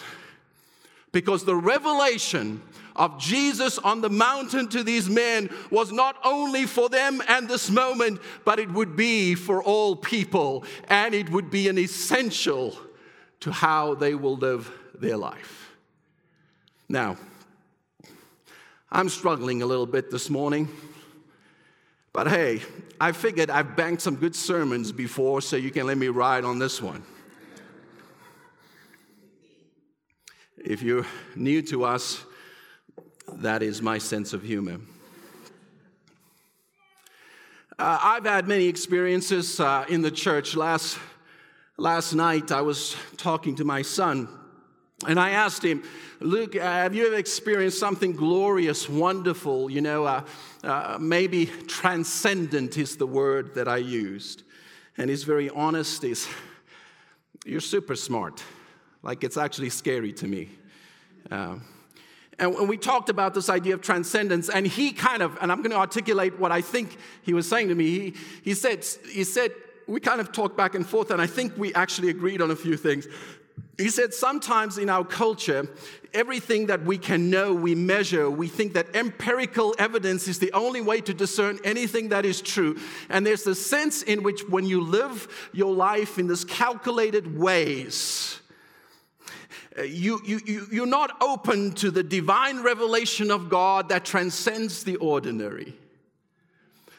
Because 1.11 1.45
the 1.45 1.55
revelation 1.55 2.63
of 2.95 3.19
Jesus 3.19 3.77
on 3.77 4.01
the 4.01 4.09
mountain 4.09 4.67
to 4.69 4.83
these 4.83 5.09
men 5.09 5.49
was 5.69 5.91
not 5.91 6.17
only 6.23 6.65
for 6.65 6.89
them 6.89 7.21
and 7.27 7.47
this 7.47 7.69
moment, 7.69 8.21
but 8.45 8.59
it 8.59 8.71
would 8.71 8.95
be 8.95 9.35
for 9.35 9.61
all 9.61 9.95
people, 9.95 10.63
and 10.87 11.13
it 11.13 11.29
would 11.29 11.49
be 11.49 11.67
an 11.67 11.77
essential 11.77 12.77
to 13.41 13.51
how 13.51 13.95
they 13.95 14.15
will 14.15 14.37
live 14.37 14.71
their 14.97 15.17
life. 15.17 15.75
Now, 16.87 17.17
I'm 18.91 19.09
struggling 19.09 19.61
a 19.61 19.65
little 19.65 19.85
bit 19.85 20.09
this 20.09 20.29
morning, 20.29 20.69
but 22.13 22.27
hey, 22.27 22.61
I 23.01 23.11
figured 23.11 23.49
I've 23.49 23.75
banked 23.75 24.01
some 24.01 24.15
good 24.15 24.35
sermons 24.35 24.91
before, 24.93 25.41
so 25.41 25.57
you 25.57 25.69
can 25.69 25.85
let 25.85 25.97
me 25.97 26.07
ride 26.07 26.45
on 26.45 26.59
this 26.59 26.81
one. 26.81 27.03
If 30.57 30.81
you're 30.81 31.05
new 31.35 31.61
to 31.63 31.83
us, 31.83 32.23
that 33.33 33.63
is 33.63 33.81
my 33.81 33.97
sense 33.97 34.33
of 34.33 34.43
humor. 34.43 34.79
Uh, 37.77 37.99
I've 38.01 38.25
had 38.25 38.47
many 38.47 38.67
experiences 38.67 39.59
uh, 39.59 39.85
in 39.89 40.01
the 40.01 40.11
church. 40.11 40.55
Last, 40.55 40.97
last 41.77 42.13
night, 42.13 42.51
I 42.51 42.61
was 42.61 42.95
talking 43.17 43.55
to 43.57 43.65
my 43.65 43.81
son, 43.81 44.29
and 45.05 45.19
I 45.19 45.31
asked 45.31 45.63
him, 45.63 45.83
Luke, 46.21 46.55
uh, 46.55 46.61
have 46.61 46.95
you 46.95 47.07
ever 47.07 47.17
experienced 47.17 47.77
something 47.77 48.13
glorious, 48.13 48.87
wonderful, 48.87 49.69
you 49.69 49.81
know, 49.81 50.05
uh, 50.05 50.23
uh, 50.63 50.97
maybe 51.01 51.47
transcendent 51.67 52.77
is 52.77 52.95
the 52.95 53.07
word 53.07 53.55
that 53.55 53.67
I 53.67 53.77
used? 53.77 54.43
And 54.97 55.09
he's 55.09 55.25
very 55.25 55.49
honest. 55.49 56.01
He's, 56.01 56.29
you're 57.45 57.59
super 57.59 57.95
smart. 57.95 58.41
Like, 59.03 59.25
it's 59.25 59.35
actually 59.35 59.69
scary 59.69 60.13
to 60.13 60.27
me. 60.27 60.49
And 62.37 62.67
we 62.67 62.77
talked 62.77 63.09
about 63.09 63.33
this 63.33 63.49
idea 63.49 63.73
of 63.73 63.81
transcendence, 63.81 64.49
and 64.49 64.67
he 64.67 64.91
kind 64.91 65.21
of, 65.21 65.37
and 65.41 65.51
I'm 65.51 65.59
going 65.59 65.71
to 65.71 65.77
articulate 65.77 66.37
what 66.37 66.51
I 66.51 66.61
think 66.61 66.97
he 67.21 67.33
was 67.33 67.47
saying 67.47 67.69
to 67.69 67.75
me. 67.75 67.85
He, 67.85 68.13
he, 68.43 68.53
said, 68.53 68.85
he 69.09 69.23
said, 69.23 69.51
we 69.87 69.99
kind 70.01 70.19
of 70.19 70.31
talked 70.31 70.57
back 70.57 70.75
and 70.75 70.85
forth, 70.85 71.11
and 71.11 71.21
I 71.21 71.27
think 71.27 71.57
we 71.57 71.73
actually 71.73 72.09
agreed 72.09 72.41
on 72.41 72.51
a 72.51 72.55
few 72.55 72.75
things. 72.75 73.07
He 73.77 73.89
said, 73.89 74.13
sometimes 74.13 74.77
in 74.77 74.89
our 74.89 75.03
culture, 75.03 75.67
everything 76.13 76.67
that 76.67 76.83
we 76.83 76.97
can 76.97 77.29
know, 77.29 77.53
we 77.53 77.75
measure, 77.75 78.29
we 78.29 78.47
think 78.47 78.73
that 78.73 78.95
empirical 78.95 79.75
evidence 79.77 80.27
is 80.27 80.39
the 80.39 80.51
only 80.53 80.81
way 80.81 81.01
to 81.01 81.13
discern 81.13 81.59
anything 81.63 82.09
that 82.09 82.25
is 82.25 82.41
true. 82.41 82.77
And 83.09 83.25
there's 83.25 83.45
a 83.47 83.55
sense 83.55 84.01
in 84.01 84.23
which 84.23 84.47
when 84.47 84.65
you 84.65 84.81
live 84.81 85.49
your 85.53 85.73
life 85.73 86.17
in 86.17 86.27
this 86.27 86.45
calculated 86.45 87.37
ways, 87.37 88.39
uh, 89.77 89.81
you, 89.83 90.21
you, 90.23 90.67
you're 90.71 90.85
not 90.85 91.21
open 91.21 91.73
to 91.73 91.91
the 91.91 92.03
divine 92.03 92.63
revelation 92.63 93.29
of 93.31 93.49
God 93.49 93.89
that 93.89 94.05
transcends 94.05 94.83
the 94.83 94.95
ordinary. 94.97 95.75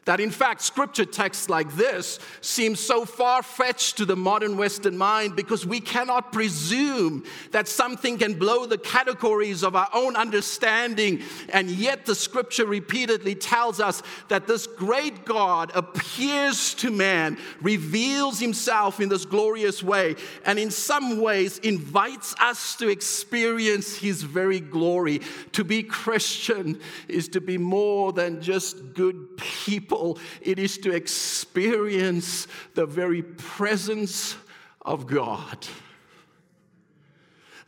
That 0.07 0.21
in 0.21 0.31
fact, 0.31 0.63
scripture 0.63 1.05
texts 1.05 1.51
like 1.51 1.75
this 1.75 2.21
seem 2.41 2.77
so 2.77 3.05
far 3.05 3.43
fetched 3.43 3.97
to 3.97 4.05
the 4.05 4.15
modern 4.15 4.57
Western 4.57 4.97
mind 4.97 5.35
because 5.35 5.67
we 5.67 5.81
cannot 5.81 6.33
presume 6.33 7.25
that 7.51 7.67
something 7.67 8.17
can 8.17 8.35
blow 8.35 8.67
the 8.67 8.79
categories 8.79 9.65
of 9.65 9.75
our 9.75 9.89
own 9.93 10.15
understanding. 10.15 11.23
And 11.49 11.69
yet, 11.69 12.07
the 12.07 12.15
scripture 12.15 12.67
repeatedly 12.67 13.35
tells 13.35 13.81
us 13.81 14.05
that 14.29 14.47
this 14.47 14.69
great 14.69 15.25
God 15.25 15.73
appears 15.75 16.75
to 16.75 16.93
man, 16.93 17.37
reveals 17.61 18.39
himself 18.39 19.01
in 19.01 19.09
this 19.09 19.25
glorious 19.25 19.83
way, 19.83 20.15
and 20.45 20.57
in 20.57 20.71
some 20.71 21.21
ways 21.21 21.59
invites 21.59 22.33
us 22.41 22.77
to 22.77 22.89
experience 22.89 23.97
his 23.97 24.23
very 24.23 24.61
glory. 24.61 25.21
To 25.53 25.65
be 25.65 25.83
Christian 25.83 26.79
is 27.09 27.27
to 27.31 27.41
be 27.41 27.59
more 27.59 28.13
than 28.13 28.41
just 28.41 28.95
good 28.95 29.37
people 29.37 29.96
people, 29.97 30.19
it 30.43 30.59
is 30.59 30.79
to 30.79 30.93
experience 30.93 32.47
the 32.75 32.87
very 32.87 33.23
presence 33.23 34.37
of 34.83 35.07
God. 35.07 35.67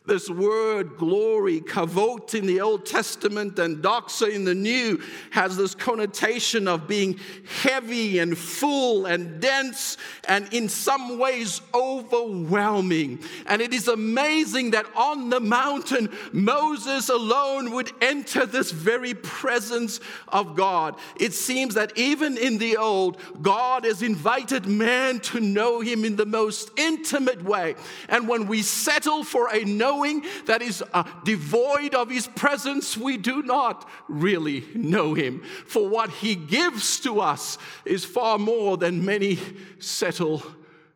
This 0.09 0.31
word 0.31 0.97
glory, 0.97 1.61
kavod 1.61 2.35
in 2.35 2.47
the 2.47 2.63
Old 2.63 2.87
Testament 2.87 3.59
and 3.59 3.85
doxa 3.85 4.35
in 4.35 4.47
the 4.47 4.55
New, 4.55 5.03
has 5.33 5.55
this 5.55 5.75
connotation 5.75 6.67
of 6.67 6.89
being 6.89 7.21
heavy 7.61 8.19
and 8.19 8.37
full 8.37 9.05
and 9.05 9.39
dense 9.39 9.99
and 10.27 10.51
in 10.51 10.71
some 10.71 11.19
ways 11.19 11.61
overwhelming. 11.75 13.19
And 13.45 13.61
it 13.61 13.75
is 13.75 13.87
amazing 13.87 14.71
that 14.71 14.87
on 14.97 15.29
the 15.29 15.41
mountain, 15.41 16.09
Moses 16.33 17.11
alone 17.11 17.73
would 17.73 17.93
enter 18.01 18.47
this 18.47 18.71
very 18.71 19.13
presence 19.13 20.01
of 20.29 20.57
God. 20.57 20.97
It 21.21 21.35
seems 21.35 21.75
that 21.75 21.93
even 21.99 22.39
in 22.39 22.57
the 22.57 22.79
Old, 22.79 23.19
God 23.43 23.85
has 23.85 24.01
invited 24.01 24.65
man 24.65 25.21
to 25.21 25.39
know 25.39 25.83
him 25.83 26.07
in 26.07 26.17
the 26.17 26.25
most 26.25 26.71
intimate 26.79 27.45
way. 27.45 27.75
And 28.09 28.27
when 28.27 28.47
we 28.47 28.63
settle 28.63 29.23
for 29.23 29.55
a 29.55 29.65
no 29.65 29.98
knowing 29.99 30.25
that 30.47 30.63
is 30.63 30.83
uh, 30.93 31.05
devoid 31.25 31.95
of 31.95 32.11
His 32.11 32.27
presence, 32.27 32.97
we 32.97 33.17
do 33.17 33.43
not 33.43 33.89
really 34.09 34.65
know 34.75 35.15
Him. 35.15 35.43
For 35.67 35.89
what 35.89 36.11
He 36.11 36.35
gives 36.35 37.01
to 37.01 37.21
us 37.21 37.59
is 37.85 38.05
far 38.05 38.39
more 38.39 38.77
than 38.77 39.05
many 39.05 39.39
settle 39.79 40.43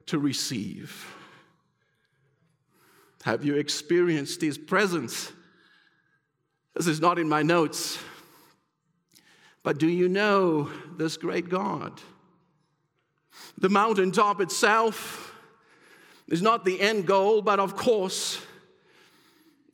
to 0.06 0.18
receive. 0.18 1.06
Have 3.24 3.44
you 3.44 3.56
experienced 3.56 4.40
His 4.40 4.58
presence? 4.58 5.32
This 6.74 6.86
is 6.86 7.00
not 7.00 7.18
in 7.18 7.28
my 7.28 7.42
notes. 7.42 7.98
But 9.62 9.78
do 9.78 9.86
you 9.86 10.08
know 10.08 10.70
this 10.96 11.16
great 11.16 11.48
God? 11.48 12.00
The 13.58 13.68
mountaintop 13.68 14.40
itself 14.40 15.34
is 16.26 16.42
not 16.42 16.64
the 16.64 16.80
end 16.80 17.06
goal, 17.06 17.42
but 17.42 17.60
of 17.60 17.76
course, 17.76 18.40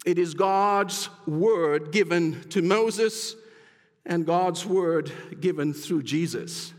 it 0.08 0.18
is 0.18 0.32
God's 0.32 1.10
word 1.26 1.92
given 1.92 2.40
to 2.48 2.62
Moses 2.62 3.36
and 4.06 4.24
God's 4.24 4.64
word 4.64 5.12
given 5.38 5.74
through 5.74 6.02
Jesus. 6.02 6.72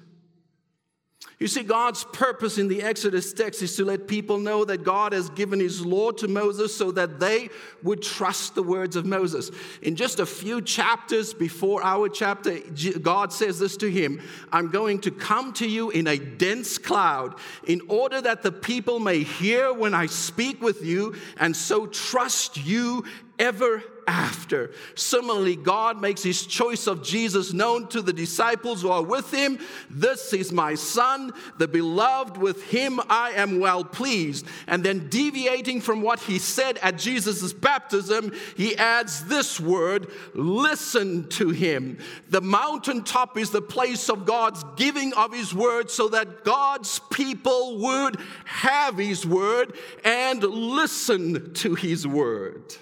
You 1.39 1.47
see, 1.47 1.63
God's 1.63 2.03
purpose 2.03 2.57
in 2.57 2.67
the 2.67 2.83
Exodus 2.83 3.31
text 3.31 3.61
is 3.61 3.73
to 3.77 3.85
let 3.85 4.09
people 4.09 4.39
know 4.39 4.65
that 4.65 4.83
God 4.83 5.13
has 5.13 5.29
given 5.29 5.61
his 5.61 5.85
law 5.85 6.11
to 6.11 6.27
Moses 6.27 6.75
so 6.75 6.91
that 6.91 7.21
they 7.21 7.49
would 7.81 8.01
trust 8.01 8.55
the 8.55 8.63
words 8.63 8.97
of 8.97 9.05
Moses. 9.05 9.49
In 9.81 9.95
just 9.95 10.19
a 10.19 10.25
few 10.25 10.61
chapters 10.61 11.33
before 11.33 11.81
our 11.81 12.09
chapter, 12.09 12.59
God 13.01 13.31
says 13.31 13.57
this 13.57 13.77
to 13.77 13.89
him 13.89 14.21
I'm 14.51 14.69
going 14.69 14.99
to 14.99 15.11
come 15.11 15.53
to 15.53 15.67
you 15.67 15.91
in 15.91 16.07
a 16.07 16.17
dense 16.17 16.77
cloud 16.77 17.35
in 17.65 17.81
order 17.87 18.19
that 18.19 18.43
the 18.43 18.51
people 18.51 18.99
may 18.99 19.23
hear 19.23 19.71
when 19.71 19.93
I 19.93 20.07
speak 20.07 20.61
with 20.61 20.83
you 20.83 21.15
and 21.37 21.55
so 21.55 21.87
trust 21.87 22.57
you 22.57 23.05
ever 23.39 23.81
after. 24.09 24.71
Similarly, 24.95 25.55
God 25.55 26.01
makes 26.01 26.23
his 26.23 26.47
choice 26.47 26.87
of 26.87 27.03
Jesus 27.03 27.53
known 27.53 27.87
to 27.89 28.01
the 28.01 28.11
disciples 28.11 28.81
who 28.81 28.89
are 28.89 29.03
with 29.03 29.31
him. 29.31 29.59
This 29.87 30.33
is 30.33 30.51
my 30.51 30.73
son, 30.73 31.31
the 31.59 31.67
beloved, 31.67 32.35
with 32.35 32.63
him 32.63 32.99
I 33.07 33.33
am 33.33 33.59
well 33.59 33.83
pleased. 33.83 34.47
And 34.65 34.83
then, 34.83 35.09
deviating 35.09 35.81
from 35.81 36.01
what 36.01 36.19
he 36.21 36.39
said 36.39 36.79
at 36.79 36.97
Jesus' 36.97 37.53
baptism, 37.53 38.33
he 38.57 38.75
adds 38.77 39.25
this 39.25 39.59
word 39.59 40.07
listen 40.33 41.29
to 41.29 41.51
him. 41.51 41.99
The 42.31 42.41
mountaintop 42.41 43.37
is 43.37 43.51
the 43.51 43.61
place 43.61 44.09
of 44.09 44.25
God's 44.25 44.63
giving 44.75 45.13
of 45.13 45.31
his 45.31 45.53
word 45.53 45.91
so 45.91 46.09
that 46.09 46.43
God's 46.43 46.97
people 47.11 47.77
would 47.77 48.17
have 48.45 48.97
his 48.97 49.23
word 49.23 49.77
and 50.03 50.41
listen 50.41 51.53
to 51.53 51.75
his 51.75 52.07
word 52.07 52.75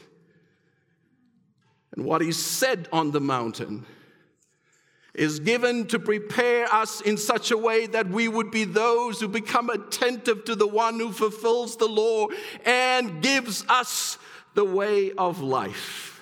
and 1.97 2.05
what 2.05 2.21
he 2.21 2.31
said 2.31 2.87
on 2.93 3.11
the 3.11 3.19
mountain 3.19 3.85
is 5.15 5.39
given 5.39 5.87
to 5.87 5.97
prepare 5.97 6.71
us 6.71 7.01
in 7.01 7.17
such 7.17 7.49
a 7.49 7.57
way 7.57 7.87
that 7.87 8.07
we 8.07 8.27
would 8.27 8.51
be 8.51 8.65
those 8.65 9.19
who 9.19 9.27
become 9.27 9.71
attentive 9.71 10.45
to 10.45 10.55
the 10.55 10.67
one 10.67 10.99
who 10.99 11.11
fulfills 11.11 11.75
the 11.75 11.87
law 11.87 12.27
and 12.65 13.23
gives 13.23 13.65
us 13.67 14.19
the 14.53 14.63
way 14.63 15.11
of 15.13 15.41
life. 15.41 16.16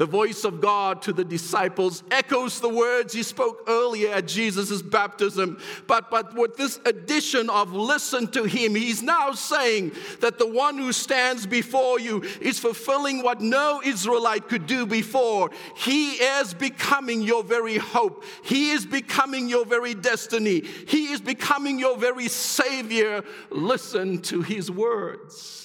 The 0.00 0.06
voice 0.06 0.44
of 0.44 0.62
God 0.62 1.02
to 1.02 1.12
the 1.12 1.26
disciples 1.26 2.02
echoes 2.10 2.58
the 2.58 2.70
words 2.70 3.12
he 3.12 3.22
spoke 3.22 3.64
earlier 3.68 4.08
at 4.14 4.26
Jesus' 4.26 4.80
baptism. 4.80 5.58
But, 5.86 6.10
but 6.10 6.34
with 6.34 6.56
this 6.56 6.80
addition 6.86 7.50
of 7.50 7.74
listen 7.74 8.26
to 8.28 8.44
him, 8.44 8.74
he's 8.74 9.02
now 9.02 9.32
saying 9.32 9.92
that 10.20 10.38
the 10.38 10.46
one 10.46 10.78
who 10.78 10.94
stands 10.94 11.46
before 11.46 12.00
you 12.00 12.22
is 12.40 12.58
fulfilling 12.58 13.22
what 13.22 13.42
no 13.42 13.82
Israelite 13.84 14.48
could 14.48 14.66
do 14.66 14.86
before. 14.86 15.50
He 15.76 16.12
is 16.12 16.54
becoming 16.54 17.20
your 17.20 17.44
very 17.44 17.76
hope, 17.76 18.24
he 18.42 18.70
is 18.70 18.86
becoming 18.86 19.50
your 19.50 19.66
very 19.66 19.92
destiny, 19.92 20.62
he 20.62 21.12
is 21.12 21.20
becoming 21.20 21.78
your 21.78 21.98
very 21.98 22.28
Savior. 22.28 23.22
Listen 23.50 24.22
to 24.22 24.40
his 24.40 24.70
words. 24.70 25.59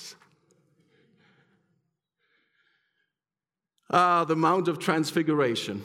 Ah, 3.90 4.26
the 4.26 4.36
Mount 4.36 4.68
of 4.68 4.80
Transfiguration. 4.80 5.84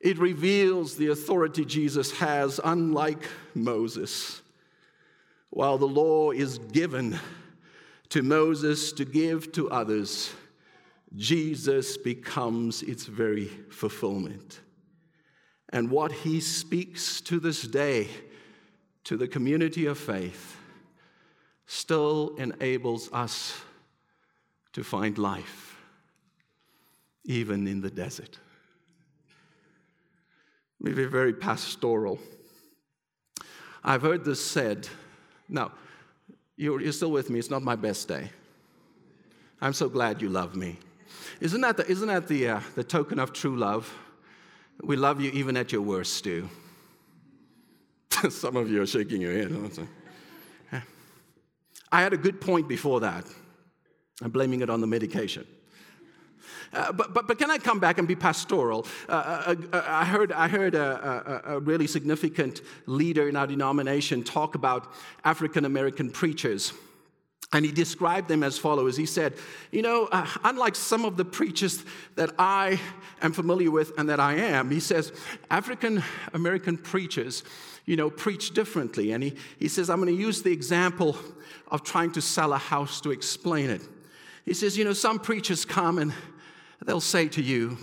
It 0.00 0.18
reveals 0.18 0.96
the 0.96 1.08
authority 1.08 1.64
Jesus 1.64 2.12
has, 2.18 2.60
unlike 2.62 3.28
Moses. 3.54 4.40
While 5.50 5.76
the 5.76 5.88
law 5.88 6.30
is 6.30 6.58
given 6.58 7.18
to 8.10 8.22
Moses 8.22 8.92
to 8.92 9.04
give 9.04 9.52
to 9.52 9.70
others, 9.70 10.32
Jesus 11.16 11.96
becomes 11.96 12.82
its 12.82 13.04
very 13.06 13.46
fulfillment. 13.70 14.60
And 15.70 15.90
what 15.90 16.12
he 16.12 16.40
speaks 16.40 17.20
to 17.22 17.40
this 17.40 17.62
day 17.62 18.08
to 19.04 19.16
the 19.16 19.28
community 19.28 19.86
of 19.86 19.98
faith 19.98 20.56
still 21.66 22.36
enables 22.38 23.12
us 23.12 23.60
to 24.72 24.84
find 24.84 25.18
life 25.18 25.69
even 27.30 27.68
in 27.68 27.80
the 27.80 27.90
desert. 27.90 28.38
Maybe 30.80 31.04
very 31.04 31.32
pastoral. 31.32 32.18
I've 33.84 34.02
heard 34.02 34.24
this 34.24 34.44
said. 34.44 34.88
Now, 35.48 35.70
you're, 36.56 36.80
you're 36.80 36.92
still 36.92 37.12
with 37.12 37.30
me. 37.30 37.38
It's 37.38 37.48
not 37.48 37.62
my 37.62 37.76
best 37.76 38.08
day. 38.08 38.30
I'm 39.60 39.72
so 39.72 39.88
glad 39.88 40.20
you 40.20 40.28
love 40.28 40.56
me. 40.56 40.76
Isn't 41.40 41.60
that 41.60 41.76
the, 41.76 41.88
isn't 41.88 42.08
that 42.08 42.26
the, 42.26 42.48
uh, 42.48 42.60
the 42.74 42.82
token 42.82 43.20
of 43.20 43.32
true 43.32 43.56
love? 43.56 43.92
We 44.82 44.96
love 44.96 45.20
you 45.20 45.30
even 45.30 45.56
at 45.56 45.70
your 45.70 45.82
worst, 45.82 46.24
too. 46.24 46.48
Some 48.30 48.56
of 48.56 48.68
you 48.70 48.82
are 48.82 48.86
shaking 48.86 49.20
your 49.20 49.32
head. 49.32 49.88
I 51.92 52.02
had 52.02 52.12
a 52.12 52.16
good 52.16 52.40
point 52.40 52.68
before 52.68 53.00
that. 53.00 53.24
I'm 54.20 54.30
blaming 54.30 54.62
it 54.62 54.70
on 54.70 54.80
the 54.80 54.86
medication. 54.86 55.46
Uh, 56.72 56.92
but, 56.92 57.12
but, 57.12 57.26
but 57.26 57.38
can 57.38 57.50
I 57.50 57.58
come 57.58 57.80
back 57.80 57.98
and 57.98 58.06
be 58.06 58.14
pastoral? 58.14 58.86
Uh, 59.08 59.12
uh, 59.12 59.54
uh 59.72 59.82
I 59.86 60.04
heard, 60.04 60.32
I 60.32 60.48
heard 60.48 60.74
a, 60.74 61.42
a, 61.46 61.56
a, 61.56 61.60
really 61.60 61.86
significant 61.86 62.62
leader 62.86 63.28
in 63.28 63.36
our 63.36 63.46
denomination 63.46 64.22
talk 64.22 64.54
about 64.54 64.92
African 65.24 65.64
American 65.64 66.10
preachers. 66.10 66.72
And 67.52 67.64
he 67.64 67.72
described 67.72 68.28
them 68.28 68.44
as 68.44 68.58
follows. 68.58 68.96
He 68.96 69.06
said, 69.06 69.34
You 69.72 69.82
know, 69.82 70.08
uh, 70.12 70.26
unlike 70.44 70.76
some 70.76 71.04
of 71.04 71.16
the 71.16 71.24
preachers 71.24 71.84
that 72.14 72.30
I 72.38 72.80
am 73.22 73.32
familiar 73.32 73.72
with 73.72 73.92
and 73.98 74.08
that 74.08 74.20
I 74.20 74.34
am, 74.34 74.70
he 74.70 74.78
says, 74.78 75.12
African 75.50 76.02
American 76.32 76.78
preachers, 76.78 77.42
you 77.86 77.96
know, 77.96 78.08
preach 78.08 78.52
differently. 78.52 79.10
And 79.10 79.24
he, 79.24 79.34
he 79.58 79.66
says, 79.66 79.90
I'm 79.90 80.00
going 80.00 80.14
to 80.14 80.22
use 80.22 80.42
the 80.42 80.52
example 80.52 81.16
of 81.72 81.82
trying 81.82 82.12
to 82.12 82.20
sell 82.20 82.52
a 82.52 82.58
house 82.58 83.00
to 83.00 83.10
explain 83.10 83.68
it. 83.68 83.82
He 84.44 84.54
says, 84.54 84.78
You 84.78 84.84
know, 84.84 84.92
some 84.92 85.18
preachers 85.18 85.64
come 85.64 85.98
and 85.98 86.12
They'll 86.84 87.00
say 87.00 87.28
to 87.28 87.42
you, 87.42 87.78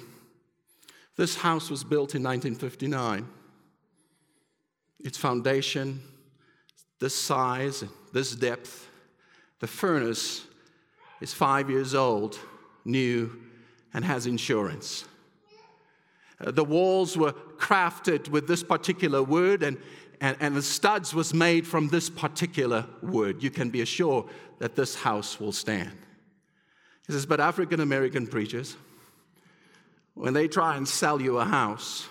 This 1.16 1.36
house 1.36 1.70
was 1.70 1.84
built 1.84 2.16
in 2.16 2.24
1959. 2.24 3.28
Its 5.00 5.18
foundation, 5.18 6.02
this 7.00 7.16
size, 7.16 7.84
this 8.12 8.36
depth, 8.36 8.90
the 9.60 9.68
furnace 9.68 10.46
is 11.22 11.34
five 11.34 11.70
years 11.70 11.94
old, 11.94 12.40
new, 12.86 13.42
and 13.94 14.04
has 14.04 14.26
insurance. 14.28 15.06
Uh, 16.40 16.52
the 16.52 16.64
walls 16.64 17.18
were 17.18 17.34
crafted 17.58 18.30
with 18.30 18.48
this 18.48 18.64
particular 18.64 19.24
wood, 19.24 19.64
and, 19.64 19.78
and, 20.22 20.38
and 20.40 20.56
the 20.56 20.62
studs 20.62 21.14
was 21.14 21.34
made 21.34 21.66
from 21.66 21.88
this 21.90 22.10
particular 22.10 22.86
wood. 23.02 23.42
You 23.42 23.50
can 23.50 23.70
be 23.70 23.82
assured 23.82 24.26
that 24.60 24.76
this 24.76 24.96
house 24.96 25.40
will 25.40 25.52
stand. 25.52 25.92
He 27.08 27.14
says, 27.14 27.26
but 27.26 27.40
African 27.40 27.80
American 27.80 28.28
preachers, 28.28 28.76
when 30.18 30.34
they 30.34 30.48
try 30.48 30.76
and 30.78 30.88
sell 30.88 31.22
you 31.22 31.38
a 31.38 31.46
house, 31.46 32.08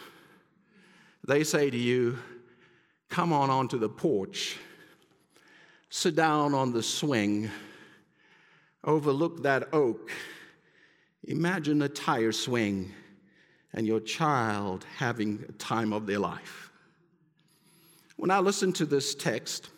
they 1.27 1.43
say 1.43 1.69
to 1.69 1.77
you, 1.77 2.19
Come 3.09 3.33
on 3.33 3.51
onto 3.51 3.79
the 3.79 3.89
porch, 3.89 4.57
sit 5.91 6.15
down 6.15 6.55
on 6.55 6.73
the 6.73 6.83
swing, 6.83 7.51
overlook 8.85 9.43
that 9.43 9.69
oak, 9.73 10.11
imagine 11.25 11.83
a 11.83 11.89
tire 11.89 12.33
swing, 12.33 12.93
and 13.73 13.87
your 13.87 14.01
child 14.01 14.85
having 14.97 15.45
a 15.49 15.53
time 15.53 15.93
of 15.93 16.07
their 16.07 16.19
life. 16.19 16.71
When 18.17 18.31
I 18.31 18.39
listened 18.39 18.77
to 18.77 18.87
this 18.87 19.15
text, 19.15 19.69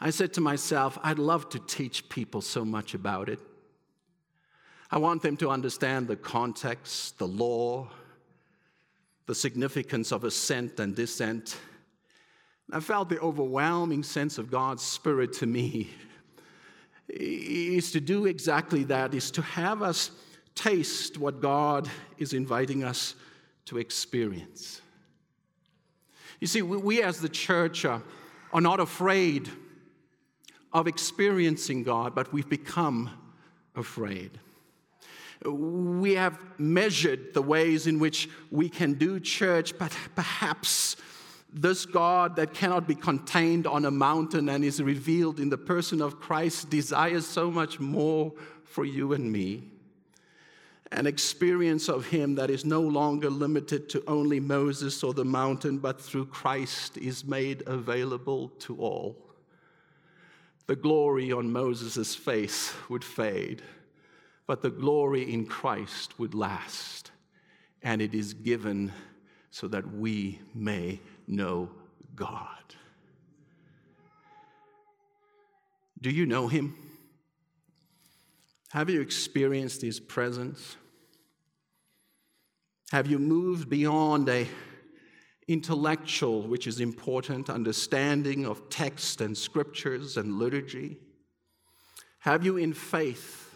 I 0.00 0.10
said 0.10 0.32
to 0.34 0.40
myself, 0.40 0.98
I'd 1.02 1.18
love 1.18 1.48
to 1.50 1.58
teach 1.58 2.08
people 2.08 2.40
so 2.40 2.64
much 2.64 2.94
about 2.94 3.28
it. 3.28 3.40
I 4.90 4.98
want 4.98 5.22
them 5.22 5.36
to 5.38 5.50
understand 5.50 6.08
the 6.08 6.16
context, 6.16 7.18
the 7.18 7.28
law, 7.28 7.88
the 9.26 9.34
significance 9.34 10.12
of 10.12 10.24
ascent 10.24 10.80
and 10.80 10.94
descent. 10.94 11.58
I 12.72 12.80
felt 12.80 13.08
the 13.08 13.20
overwhelming 13.20 14.02
sense 14.02 14.38
of 14.38 14.50
God's 14.50 14.82
Spirit 14.82 15.34
to 15.34 15.46
me 15.46 15.90
is 17.08 17.92
to 17.92 18.00
do 18.00 18.26
exactly 18.26 18.84
that, 18.84 19.14
is 19.14 19.30
to 19.32 19.42
have 19.42 19.82
us 19.82 20.10
taste 20.54 21.18
what 21.18 21.40
God 21.40 21.88
is 22.18 22.32
inviting 22.32 22.84
us 22.84 23.14
to 23.66 23.78
experience. 23.78 24.80
You 26.40 26.46
see, 26.46 26.62
we 26.62 27.02
as 27.02 27.20
the 27.20 27.28
church 27.28 27.84
are, 27.84 28.02
are 28.52 28.60
not 28.60 28.80
afraid 28.80 29.48
of 30.72 30.86
experiencing 30.86 31.82
God, 31.82 32.14
but 32.14 32.32
we've 32.32 32.48
become 32.48 33.10
afraid. 33.74 34.38
We 35.44 36.14
have 36.14 36.38
measured 36.58 37.32
the 37.34 37.42
ways 37.42 37.86
in 37.86 37.98
which 37.98 38.28
we 38.50 38.68
can 38.68 38.94
do 38.94 39.20
church, 39.20 39.78
but 39.78 39.96
perhaps 40.14 40.96
this 41.52 41.86
God 41.86 42.36
that 42.36 42.54
cannot 42.54 42.86
be 42.86 42.94
contained 42.94 43.66
on 43.66 43.84
a 43.84 43.90
mountain 43.90 44.48
and 44.48 44.64
is 44.64 44.82
revealed 44.82 45.40
in 45.40 45.48
the 45.48 45.58
person 45.58 46.02
of 46.02 46.20
Christ 46.20 46.70
desires 46.70 47.26
so 47.26 47.50
much 47.50 47.80
more 47.80 48.32
for 48.64 48.84
you 48.84 49.12
and 49.12 49.30
me. 49.32 49.64
An 50.90 51.06
experience 51.06 51.88
of 51.88 52.06
Him 52.06 52.34
that 52.36 52.50
is 52.50 52.64
no 52.64 52.80
longer 52.80 53.30
limited 53.30 53.88
to 53.90 54.02
only 54.06 54.40
Moses 54.40 55.02
or 55.02 55.14
the 55.14 55.24
mountain, 55.24 55.78
but 55.78 56.00
through 56.00 56.26
Christ 56.26 56.96
is 56.96 57.24
made 57.24 57.62
available 57.66 58.48
to 58.60 58.76
all. 58.76 59.16
The 60.66 60.76
glory 60.76 61.32
on 61.32 61.50
Moses' 61.50 62.14
face 62.14 62.74
would 62.88 63.04
fade, 63.04 63.62
but 64.48 64.62
the 64.62 64.70
glory 64.70 65.30
in 65.32 65.44
Christ 65.44 66.18
would 66.18 66.34
last. 66.34 67.12
And 67.82 68.02
it 68.02 68.14
is 68.14 68.32
given 68.32 68.90
so 69.50 69.68
that 69.68 69.94
we 69.94 70.40
may 70.54 71.00
know 71.28 71.68
God. 72.16 72.48
Do 76.00 76.10
you 76.10 76.24
know 76.24 76.48
Him? 76.48 76.74
Have 78.70 78.88
you 78.88 79.02
experienced 79.02 79.82
His 79.82 80.00
presence? 80.00 80.76
Have 82.90 83.06
you 83.06 83.18
moved 83.18 83.68
beyond 83.68 84.30
a 84.30 84.48
intellectual, 85.46 86.42
which 86.42 86.66
is 86.66 86.80
important, 86.80 87.50
understanding 87.50 88.46
of 88.46 88.70
text 88.70 89.20
and 89.20 89.36
scriptures 89.36 90.16
and 90.16 90.38
liturgy? 90.38 90.96
Have 92.20 92.44
you, 92.44 92.56
in 92.56 92.72
faith, 92.72 93.47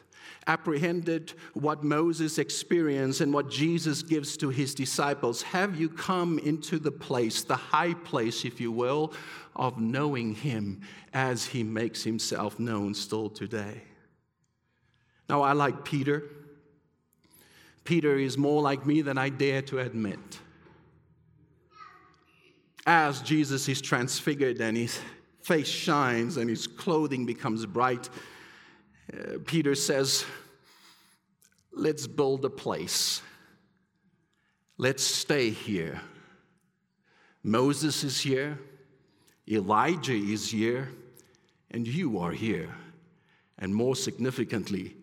apprehended 0.47 1.33
what 1.55 1.83
Moses 1.85 2.39
experienced 2.39 3.21
and 3.21 3.33
what 3.33 3.51
Jesus 3.51 4.03
gives 4.03 4.37
to 4.39 4.49
his 4.49 4.75
disciples? 4.75 5.43
Have 5.43 5.79
you 5.81 5.89
come 5.89 6.39
into 6.39 6.79
the 6.79 6.91
place, 6.91 7.43
the 7.45 7.57
high 7.57 7.95
place, 7.95 8.45
if 8.45 8.61
you 8.61 8.73
will, 8.73 9.13
of 9.55 9.79
knowing 9.79 10.35
him 10.35 10.81
as 11.13 11.47
he 11.47 11.63
makes 11.63 12.03
himself 12.03 12.59
known 12.59 12.95
still 12.95 13.29
today? 13.29 13.83
Now, 15.29 15.43
I 15.43 15.53
like 15.53 15.85
Peter. 15.85 16.25
Peter 17.85 18.17
is 18.17 18.37
more 18.37 18.63
like 18.63 18.87
me 18.87 19.03
than 19.03 19.19
I 19.19 19.29
dare 19.29 19.63
to 19.63 19.79
admit 19.79 20.19
as 22.87 23.21
Jesus 23.23 23.69
is 23.69 23.81
transfigured 23.81 24.61
and 24.61 24.77
his 24.77 24.99
face 25.41 25.69
shines 25.69 26.37
and 26.37 26.49
his 26.49 26.67
clothing 26.67 27.25
becomes 27.25 27.67
bright, 27.67 28.09
uh, 29.12 29.38
Peter 29.45 29.75
says, 29.75 30.25
Let's 31.73 32.07
build 32.07 32.45
a 32.45 32.51
place. 32.51 33.23
Let's 34.77 35.03
stay 35.03 35.51
here. 35.51 36.01
Moses 37.43 38.05
is 38.05 38.21
here, 38.21 38.59
Elijah 39.51 40.12
is 40.12 40.51
here, 40.51 40.91
and 41.71 41.87
you 41.87 42.19
are 42.19 42.33
here. 42.33 42.75
And 43.59 43.75
more 43.75 43.97
significantly, 43.97 44.97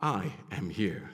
I 0.00 0.32
am 0.50 0.70
here. 0.70 1.10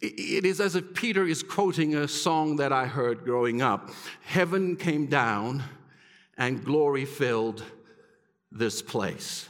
It 0.00 0.44
is 0.44 0.60
as 0.60 0.74
if 0.74 0.94
Peter 0.94 1.24
is 1.24 1.42
quoting 1.44 1.94
a 1.94 2.08
song 2.08 2.56
that 2.56 2.72
I 2.72 2.86
heard 2.86 3.24
growing 3.24 3.62
up 3.62 3.90
Heaven 4.22 4.74
came 4.74 5.06
down 5.06 5.62
and 6.36 6.64
glory 6.64 7.04
filled 7.04 7.62
this 8.50 8.82
place. 8.82 9.48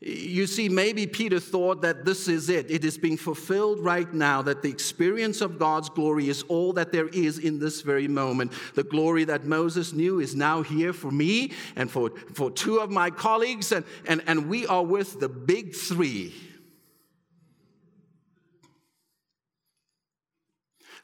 You 0.00 0.46
see, 0.46 0.68
maybe 0.68 1.08
Peter 1.08 1.40
thought 1.40 1.82
that 1.82 2.04
this 2.04 2.28
is 2.28 2.48
it. 2.48 2.70
It 2.70 2.84
is 2.84 2.96
being 2.96 3.16
fulfilled 3.16 3.80
right 3.80 4.12
now, 4.14 4.42
that 4.42 4.62
the 4.62 4.68
experience 4.68 5.40
of 5.40 5.58
God's 5.58 5.88
glory 5.88 6.28
is 6.28 6.44
all 6.44 6.72
that 6.74 6.92
there 6.92 7.08
is 7.08 7.38
in 7.38 7.58
this 7.58 7.80
very 7.80 8.06
moment. 8.06 8.52
The 8.74 8.84
glory 8.84 9.24
that 9.24 9.44
Moses 9.44 9.92
knew 9.92 10.20
is 10.20 10.36
now 10.36 10.62
here 10.62 10.92
for 10.92 11.10
me 11.10 11.52
and 11.74 11.90
for, 11.90 12.10
for 12.32 12.50
two 12.50 12.78
of 12.78 12.90
my 12.90 13.10
colleagues, 13.10 13.72
and, 13.72 13.84
and, 14.06 14.22
and 14.28 14.48
we 14.48 14.66
are 14.68 14.84
with 14.84 15.18
the 15.18 15.28
big 15.28 15.74
three 15.74 16.32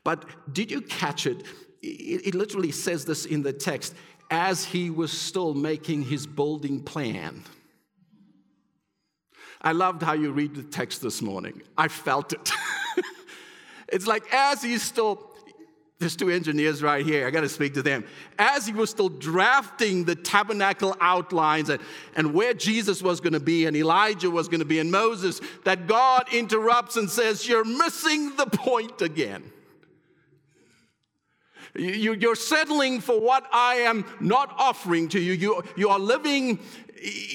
But 0.04 0.26
did 0.52 0.70
you 0.70 0.82
catch 0.82 1.26
it? 1.26 1.42
It, 1.82 2.34
literally 2.34 2.70
says 2.70 3.04
this 3.04 3.24
in 3.24 3.42
the 3.42 3.52
text 3.52 3.94
as 4.30 4.64
he 4.64 4.90
was 4.90 5.10
still 5.10 5.54
making 5.54 6.02
his 6.04 6.26
building 6.26 6.82
plan. 6.82 7.42
I 9.64 9.72
loved 9.72 10.02
how 10.02 10.12
you 10.12 10.30
read 10.30 10.54
the 10.54 10.62
text 10.62 11.00
this 11.00 11.22
morning. 11.22 11.62
I 11.76 11.88
felt 11.88 12.34
it. 12.34 12.52
it's 13.88 14.06
like 14.06 14.22
as 14.30 14.62
he's 14.62 14.82
still, 14.82 15.30
there's 15.98 16.16
two 16.16 16.28
engineers 16.28 16.82
right 16.82 17.04
here, 17.04 17.26
I 17.26 17.30
got 17.30 17.40
to 17.40 17.48
speak 17.48 17.72
to 17.74 17.82
them. 17.82 18.04
As 18.38 18.66
he 18.66 18.74
was 18.74 18.90
still 18.90 19.08
drafting 19.08 20.04
the 20.04 20.16
tabernacle 20.16 20.94
outlines 21.00 21.70
and, 21.70 21.80
and 22.14 22.34
where 22.34 22.52
Jesus 22.52 23.02
was 23.02 23.20
to 23.32 23.40
be 23.40 23.64
and 23.64 23.74
Elijah 23.74 24.30
was 24.30 24.48
to 24.58 24.66
be 24.66 24.80
and 24.80 24.92
Moses, 24.92 25.40
that 25.64 25.86
God 25.86 26.26
interrupts 26.30 26.96
and 26.96 27.08
says, 27.08 27.48
You're 27.48 27.64
missing 27.64 28.36
the 28.36 28.46
point 28.46 29.00
again. 29.00 29.50
You're 31.76 32.36
settling 32.36 33.00
for 33.00 33.20
what 33.20 33.46
I 33.52 33.76
am 33.76 34.04
not 34.20 34.54
offering 34.58 35.08
to 35.08 35.20
you. 35.20 35.32
You, 35.32 35.62
you 35.76 35.88
are 35.88 35.98
living 35.98 36.60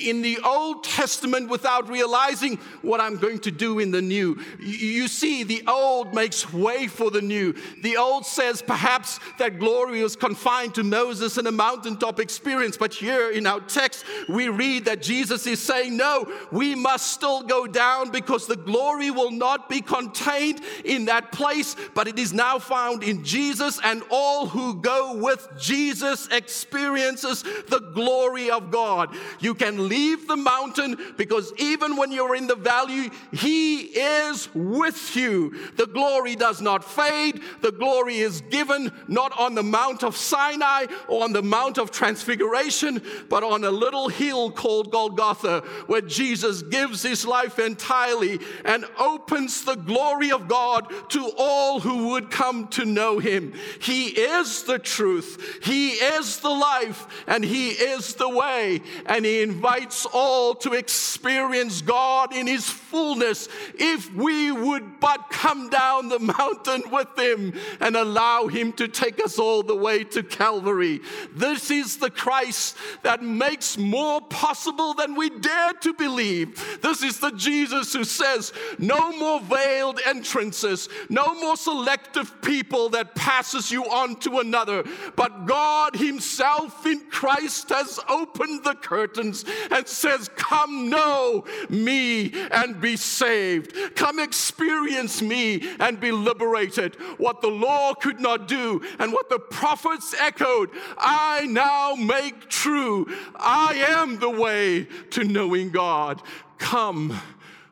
in 0.01 0.21
the 0.21 0.39
Old 0.43 0.83
Testament 0.83 1.49
without 1.49 1.89
realizing 1.89 2.57
what 2.81 2.99
I'm 2.99 3.17
going 3.17 3.39
to 3.39 3.51
do 3.51 3.79
in 3.79 3.91
the 3.91 4.01
New. 4.01 4.39
You 4.59 5.07
see, 5.07 5.43
the 5.43 5.63
old 5.67 6.13
makes 6.13 6.51
way 6.51 6.87
for 6.87 7.11
the 7.11 7.21
new. 7.21 7.53
The 7.83 7.97
old 7.97 8.25
says 8.25 8.61
perhaps 8.61 9.19
that 9.37 9.59
glory 9.59 10.01
was 10.01 10.15
confined 10.15 10.75
to 10.75 10.83
Moses 10.83 11.37
and 11.37 11.47
a 11.47 11.51
mountaintop 11.51 12.19
experience, 12.19 12.77
but 12.77 12.93
here 12.93 13.31
in 13.31 13.45
our 13.45 13.59
text, 13.61 14.05
we 14.27 14.49
read 14.49 14.85
that 14.85 15.01
Jesus 15.01 15.45
is 15.45 15.61
saying, 15.61 15.95
No, 15.95 16.31
we 16.51 16.73
must 16.73 17.11
still 17.11 17.43
go 17.43 17.67
down 17.67 18.09
because 18.09 18.47
the 18.47 18.55
glory 18.55 19.11
will 19.11 19.31
not 19.31 19.69
be 19.69 19.81
contained 19.81 20.61
in 20.83 21.05
that 21.05 21.31
place, 21.31 21.75
but 21.93 22.07
it 22.07 22.17
is 22.17 22.33
now 22.33 22.57
found 22.57 23.03
in 23.03 23.23
Jesus, 23.23 23.79
and 23.83 24.01
all 24.09 24.28
who 24.47 24.75
go 24.81 25.17
with 25.17 25.47
Jesus 25.59 26.27
experiences 26.27 27.43
the 27.43 27.91
glory 27.93 28.49
of 28.49 28.71
God. 28.71 29.15
You 29.39 29.53
can 29.53 29.87
leave 29.89 30.27
the 30.27 30.37
mountain 30.37 30.97
because 31.17 31.51
even 31.57 31.95
when 31.95 32.11
you're 32.11 32.35
in 32.35 32.47
the 32.47 32.55
valley, 32.55 33.11
He 33.31 33.81
is 33.81 34.49
with 34.53 35.15
you. 35.15 35.55
The 35.75 35.87
glory 35.87 36.35
does 36.35 36.61
not 36.61 36.83
fade. 36.83 37.41
The 37.61 37.71
glory 37.71 38.17
is 38.17 38.41
given 38.41 38.91
not 39.07 39.37
on 39.37 39.55
the 39.55 39.63
Mount 39.63 40.03
of 40.03 40.15
Sinai 40.15 40.85
or 41.07 41.23
on 41.23 41.33
the 41.33 41.43
Mount 41.43 41.77
of 41.77 41.91
Transfiguration, 41.91 43.01
but 43.29 43.43
on 43.43 43.63
a 43.63 43.71
little 43.71 44.09
hill 44.09 44.51
called 44.51 44.91
Golgotha, 44.91 45.61
where 45.87 46.01
Jesus 46.01 46.61
gives 46.61 47.03
His 47.03 47.25
life 47.25 47.59
entirely 47.59 48.39
and 48.65 48.85
opens 48.97 49.63
the 49.63 49.75
glory 49.75 50.31
of 50.31 50.47
God 50.47 50.91
to 51.09 51.31
all 51.37 51.79
who 51.79 52.09
would 52.09 52.31
come 52.31 52.67
to 52.69 52.85
know 52.85 53.19
Him. 53.19 53.53
He 53.81 54.18
is 54.19 54.63
the 54.63 54.79
truth, 54.79 55.59
He 55.63 55.89
is 55.91 56.39
the 56.39 56.49
life, 56.49 57.07
and 57.27 57.43
He 57.43 57.69
is 57.69 58.15
the 58.15 58.29
way, 58.29 58.81
and 59.05 59.25
He 59.25 59.41
invites 59.41 60.05
all 60.05 60.55
to 60.55 60.73
experience 60.73 61.81
God 61.81 62.33
in 62.33 62.47
His 62.47 62.69
fullness 62.69 63.49
if 63.75 64.13
we 64.13 64.51
would 64.51 64.99
but 64.99 65.29
come 65.29 65.69
down 65.69 66.09
the 66.09 66.19
mountain 66.19 66.83
with 66.91 67.07
Him 67.17 67.53
and 67.79 67.95
allow 67.95 68.47
Him 68.47 68.73
to 68.73 68.87
take 68.87 69.23
us 69.23 69.39
all 69.39 69.63
the 69.63 69.75
way 69.75 70.03
to 70.05 70.23
Calvary. 70.23 71.01
This 71.33 71.71
is 71.71 71.97
the 71.97 72.09
Christ 72.09 72.77
that 73.03 73.23
makes 73.23 73.77
more 73.77 74.21
possible 74.21 74.93
than 74.93 75.15
we 75.15 75.29
dare 75.29 75.73
to 75.73 75.93
believe. 75.93 76.79
This 76.81 77.03
is 77.03 77.19
the 77.19 77.31
Jesus 77.31 77.93
who 77.93 78.03
says, 78.03 78.53
No 78.77 79.11
more 79.17 79.41
veiled 79.41 79.99
entrances, 80.05 80.89
no 81.09 81.33
more 81.35 81.57
selective 81.57 82.41
people 82.41 82.89
that 82.89 83.15
passes 83.15 83.71
you 83.71 83.83
on 83.85 84.08
to 84.17 84.39
another, 84.39 84.83
but 85.15 85.45
God 85.45 85.95
Himself 85.95 86.85
in 86.85 87.01
Christ 87.09 87.69
has 87.69 87.99
opened 88.07 88.63
the 88.63 88.75
curtains 88.75 89.45
and 89.71 89.87
says, 89.87 90.29
Come 90.35 90.89
know 90.89 91.45
me 91.69 92.31
and 92.51 92.79
be 92.79 92.95
saved. 92.95 93.73
Come 93.95 94.19
experience 94.19 95.21
me 95.21 95.75
and 95.79 95.99
be 95.99 96.11
liberated. 96.11 96.95
What 97.17 97.41
the 97.41 97.47
law 97.47 97.93
could 97.93 98.19
not 98.19 98.47
do 98.47 98.81
and 98.99 99.11
what 99.11 99.29
the 99.29 99.39
prophets 99.39 100.13
echoed, 100.19 100.69
I 100.97 101.45
now 101.47 101.95
make 101.95 102.49
true. 102.49 103.07
I 103.35 103.73
am 103.75 104.19
the 104.19 104.29
way 104.29 104.85
to 105.11 105.23
knowing 105.23 105.69
God. 105.71 106.21
Come, 106.57 107.19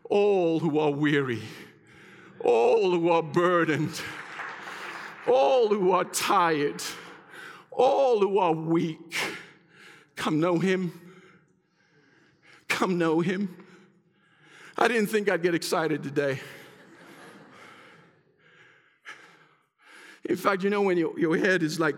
all 0.10 0.60
who 0.60 0.80
are 0.80 0.92
weary, 0.92 1.42
all 2.40 2.92
who 2.92 3.10
are 3.10 3.24
burdened, 3.24 4.02
all 5.28 5.68
who 5.68 5.92
are 5.92 6.06
tired, 6.06 6.82
all 7.72 8.20
who 8.20 8.40
are 8.40 8.54
weak. 8.54 9.16
Come 10.16 10.40
know 10.40 10.58
him. 10.58 10.92
Come 12.68 12.98
know 12.98 13.20
him. 13.20 13.66
I 14.78 14.88
didn't 14.88 15.08
think 15.08 15.30
I'd 15.30 15.42
get 15.42 15.56
excited 15.56 16.04
today. 16.04 16.40
In 20.26 20.36
fact, 20.36 20.64
you 20.64 20.70
know, 20.70 20.82
when 20.82 20.98
your, 20.98 21.18
your 21.18 21.38
head 21.38 21.64
is 21.64 21.80
like, 21.80 21.96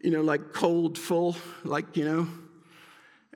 you 0.00 0.10
know, 0.10 0.20
like 0.20 0.52
cold 0.52 0.98
full, 0.98 1.34
like, 1.64 1.96
you 1.96 2.04
know, 2.04 2.28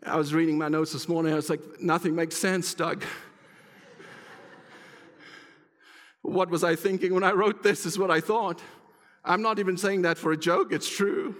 I 0.04 0.16
was 0.16 0.34
reading 0.34 0.58
my 0.58 0.68
notes 0.68 0.92
this 0.92 1.08
morning, 1.08 1.32
I 1.32 1.36
was 1.36 1.48
like, 1.48 1.62
nothing 1.80 2.14
makes 2.14 2.36
sense, 2.36 2.74
Doug. 2.74 3.04
What 6.28 6.50
was 6.50 6.64
I 6.64 6.76
thinking 6.76 7.14
when 7.14 7.24
I 7.24 7.32
wrote 7.32 7.62
this, 7.62 7.86
is 7.86 7.98
what 7.98 8.10
I 8.10 8.20
thought. 8.20 8.60
I'm 9.24 9.42
not 9.42 9.58
even 9.58 9.76
saying 9.76 10.02
that 10.02 10.18
for 10.18 10.32
a 10.32 10.36
joke, 10.36 10.72
it's 10.72 10.88
true. 10.88 11.34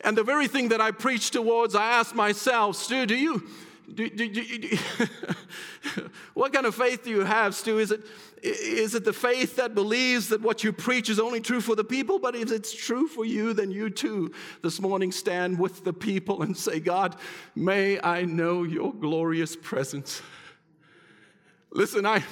And 0.00 0.16
the 0.16 0.22
very 0.22 0.48
thing 0.48 0.68
that 0.68 0.80
I 0.80 0.90
preach 0.90 1.30
towards, 1.30 1.74
I 1.74 1.84
ask 1.84 2.14
myself, 2.14 2.76
Stu, 2.76 3.06
do 3.06 3.16
you, 3.16 3.46
do, 3.92 4.08
do, 4.08 4.28
do, 4.28 4.78
what 6.34 6.52
kind 6.52 6.66
of 6.66 6.74
faith 6.74 7.04
do 7.04 7.10
you 7.10 7.20
have, 7.20 7.54
Stu? 7.54 7.78
Is 7.78 7.90
it, 7.90 8.02
is 8.42 8.94
it 8.94 9.04
the 9.04 9.12
faith 9.12 9.56
that 9.56 9.74
believes 9.74 10.28
that 10.28 10.42
what 10.42 10.62
you 10.62 10.72
preach 10.72 11.08
is 11.08 11.18
only 11.18 11.40
true 11.40 11.60
for 11.60 11.74
the 11.74 11.84
people? 11.84 12.18
But 12.18 12.34
if 12.34 12.50
it's 12.50 12.72
true 12.72 13.08
for 13.08 13.24
you, 13.24 13.54
then 13.54 13.70
you 13.70 13.88
too 13.88 14.32
this 14.62 14.80
morning 14.80 15.12
stand 15.12 15.58
with 15.58 15.84
the 15.84 15.92
people 15.92 16.42
and 16.42 16.56
say, 16.56 16.80
God, 16.80 17.16
may 17.54 18.00
I 18.02 18.22
know 18.22 18.62
your 18.62 18.92
glorious 18.92 19.56
presence. 19.56 20.20
Listen, 21.74 22.06
I. 22.06 22.22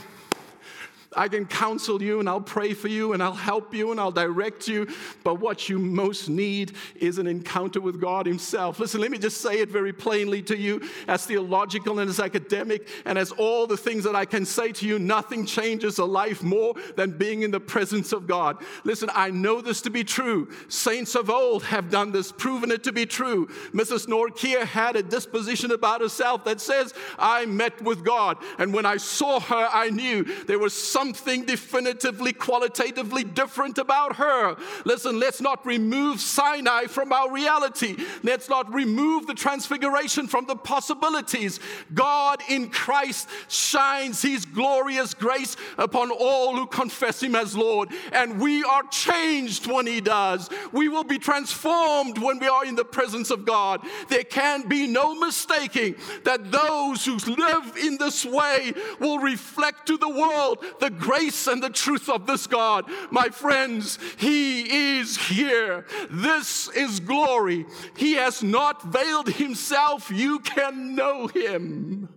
I 1.16 1.28
can 1.28 1.46
counsel 1.46 2.02
you 2.02 2.20
and 2.20 2.28
I'll 2.28 2.40
pray 2.40 2.74
for 2.74 2.88
you 2.88 3.12
and 3.12 3.22
I'll 3.22 3.32
help 3.34 3.74
you 3.74 3.90
and 3.90 4.00
I'll 4.00 4.10
direct 4.10 4.68
you. 4.68 4.88
But 5.24 5.40
what 5.40 5.68
you 5.68 5.78
most 5.78 6.28
need 6.28 6.72
is 6.96 7.18
an 7.18 7.26
encounter 7.26 7.80
with 7.80 8.00
God 8.00 8.26
Himself. 8.26 8.80
Listen, 8.80 9.00
let 9.00 9.10
me 9.10 9.18
just 9.18 9.40
say 9.40 9.60
it 9.60 9.68
very 9.68 9.92
plainly 9.92 10.42
to 10.42 10.56
you 10.56 10.80
as 11.08 11.26
theological 11.26 11.98
and 11.98 12.08
as 12.08 12.20
academic 12.20 12.88
and 13.04 13.18
as 13.18 13.30
all 13.32 13.66
the 13.66 13.76
things 13.76 14.04
that 14.04 14.16
I 14.16 14.24
can 14.24 14.44
say 14.44 14.72
to 14.72 14.86
you, 14.86 14.98
nothing 14.98 15.44
changes 15.44 15.98
a 15.98 16.04
life 16.04 16.42
more 16.42 16.74
than 16.96 17.16
being 17.18 17.42
in 17.42 17.50
the 17.50 17.60
presence 17.60 18.12
of 18.12 18.26
God. 18.26 18.56
Listen, 18.84 19.10
I 19.14 19.30
know 19.30 19.60
this 19.60 19.82
to 19.82 19.90
be 19.90 20.04
true. 20.04 20.48
Saints 20.68 21.14
of 21.14 21.30
old 21.30 21.64
have 21.64 21.90
done 21.90 22.12
this, 22.12 22.32
proven 22.32 22.70
it 22.70 22.84
to 22.84 22.92
be 22.92 23.06
true. 23.06 23.46
Mrs. 23.72 24.06
Norkia 24.06 24.64
had 24.64 24.96
a 24.96 25.02
disposition 25.02 25.70
about 25.72 26.00
herself 26.00 26.44
that 26.44 26.60
says, 26.60 26.94
I 27.18 27.46
met 27.46 27.80
with 27.82 28.04
God. 28.04 28.38
And 28.58 28.72
when 28.72 28.86
I 28.86 28.96
saw 28.96 29.40
her, 29.40 29.68
I 29.72 29.90
knew 29.90 30.24
there 30.44 30.58
was 30.58 30.72
something 30.72 31.01
something 31.02 31.44
definitively, 31.44 32.32
qualitatively 32.32 33.24
different 33.24 33.76
about 33.76 34.14
her. 34.14 34.54
Listen, 34.84 35.18
let's 35.18 35.40
not 35.40 35.66
remove 35.66 36.20
Sinai 36.20 36.84
from 36.84 37.12
our 37.12 37.28
reality. 37.28 37.96
Let's 38.22 38.48
not 38.48 38.72
remove 38.72 39.26
the 39.26 39.34
transfiguration 39.34 40.28
from 40.28 40.46
the 40.46 40.54
possibilities. 40.54 41.58
God 41.92 42.40
in 42.48 42.70
Christ 42.70 43.28
shines 43.48 44.22
his 44.22 44.44
glorious 44.44 45.12
grace 45.12 45.56
upon 45.76 46.12
all 46.12 46.54
who 46.54 46.68
confess 46.68 47.20
him 47.20 47.34
as 47.34 47.56
Lord. 47.56 47.88
And 48.12 48.40
we 48.40 48.62
are 48.62 48.84
changed 48.84 49.66
when 49.66 49.88
he 49.88 50.00
does. 50.00 50.48
We 50.70 50.88
will 50.88 51.02
be 51.02 51.18
transformed 51.18 52.18
when 52.18 52.38
we 52.38 52.46
are 52.46 52.64
in 52.64 52.76
the 52.76 52.84
presence 52.84 53.32
of 53.32 53.44
God. 53.44 53.84
There 54.08 54.22
can 54.22 54.68
be 54.68 54.86
no 54.86 55.16
mistaking 55.16 55.96
that 56.22 56.52
those 56.52 57.04
who 57.04 57.16
live 57.16 57.76
in 57.76 57.98
this 57.98 58.24
way 58.24 58.72
will 59.00 59.18
reflect 59.18 59.88
to 59.88 59.98
the 59.98 60.08
world 60.08 60.64
the 60.78 60.91
grace 60.98 61.46
and 61.46 61.62
the 61.62 61.70
truth 61.70 62.08
of 62.08 62.26
this 62.26 62.46
God. 62.46 62.84
My 63.10 63.28
friends, 63.28 63.98
He 64.18 64.98
is 64.98 65.16
here. 65.16 65.86
This 66.10 66.68
is 66.68 67.00
glory. 67.00 67.66
He 67.96 68.14
has 68.14 68.42
not 68.42 68.82
veiled 68.84 69.28
Himself. 69.28 70.10
You 70.10 70.38
can 70.40 70.94
know 70.94 71.26
Him. 71.26 72.08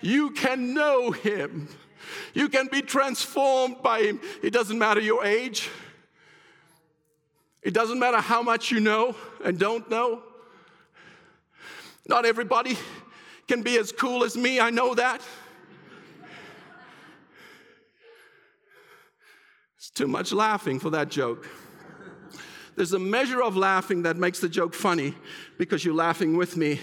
You 0.00 0.30
can 0.30 0.74
know 0.74 1.10
Him. 1.10 1.68
You 2.34 2.48
can 2.48 2.66
be 2.66 2.82
transformed 2.82 3.82
by 3.82 4.00
Him. 4.00 4.20
It 4.42 4.52
doesn't 4.52 4.78
matter 4.78 5.00
your 5.00 5.24
age. 5.24 5.70
It 7.62 7.72
doesn't 7.72 7.98
matter 7.98 8.18
how 8.18 8.42
much 8.42 8.70
you 8.70 8.80
know 8.80 9.16
and 9.42 9.58
don't 9.58 9.88
know. 9.90 10.22
Not 12.06 12.26
everybody 12.26 12.76
can 13.48 13.62
be 13.62 13.78
as 13.78 13.92
cool 13.92 14.24
as 14.24 14.36
me, 14.36 14.60
I 14.60 14.70
know 14.70 14.94
that. 14.94 15.22
Too 19.94 20.08
much 20.08 20.32
laughing 20.32 20.80
for 20.80 20.90
that 20.90 21.08
joke. 21.08 21.46
There's 22.76 22.92
a 22.92 22.98
measure 22.98 23.40
of 23.40 23.56
laughing 23.56 24.02
that 24.02 24.16
makes 24.16 24.40
the 24.40 24.48
joke 24.48 24.74
funny 24.74 25.14
because 25.58 25.84
you're 25.84 25.94
laughing 25.94 26.36
with 26.36 26.56
me, 26.56 26.80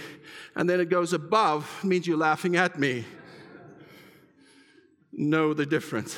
and 0.56 0.70
then 0.70 0.80
it 0.80 0.90
goes 0.90 1.12
above, 1.12 1.84
means 1.84 2.08
you're 2.08 2.18
laughing 2.18 2.56
at 2.56 2.80
me. 2.80 3.06
Know 5.12 5.54
the 5.54 5.66
difference. 5.66 6.18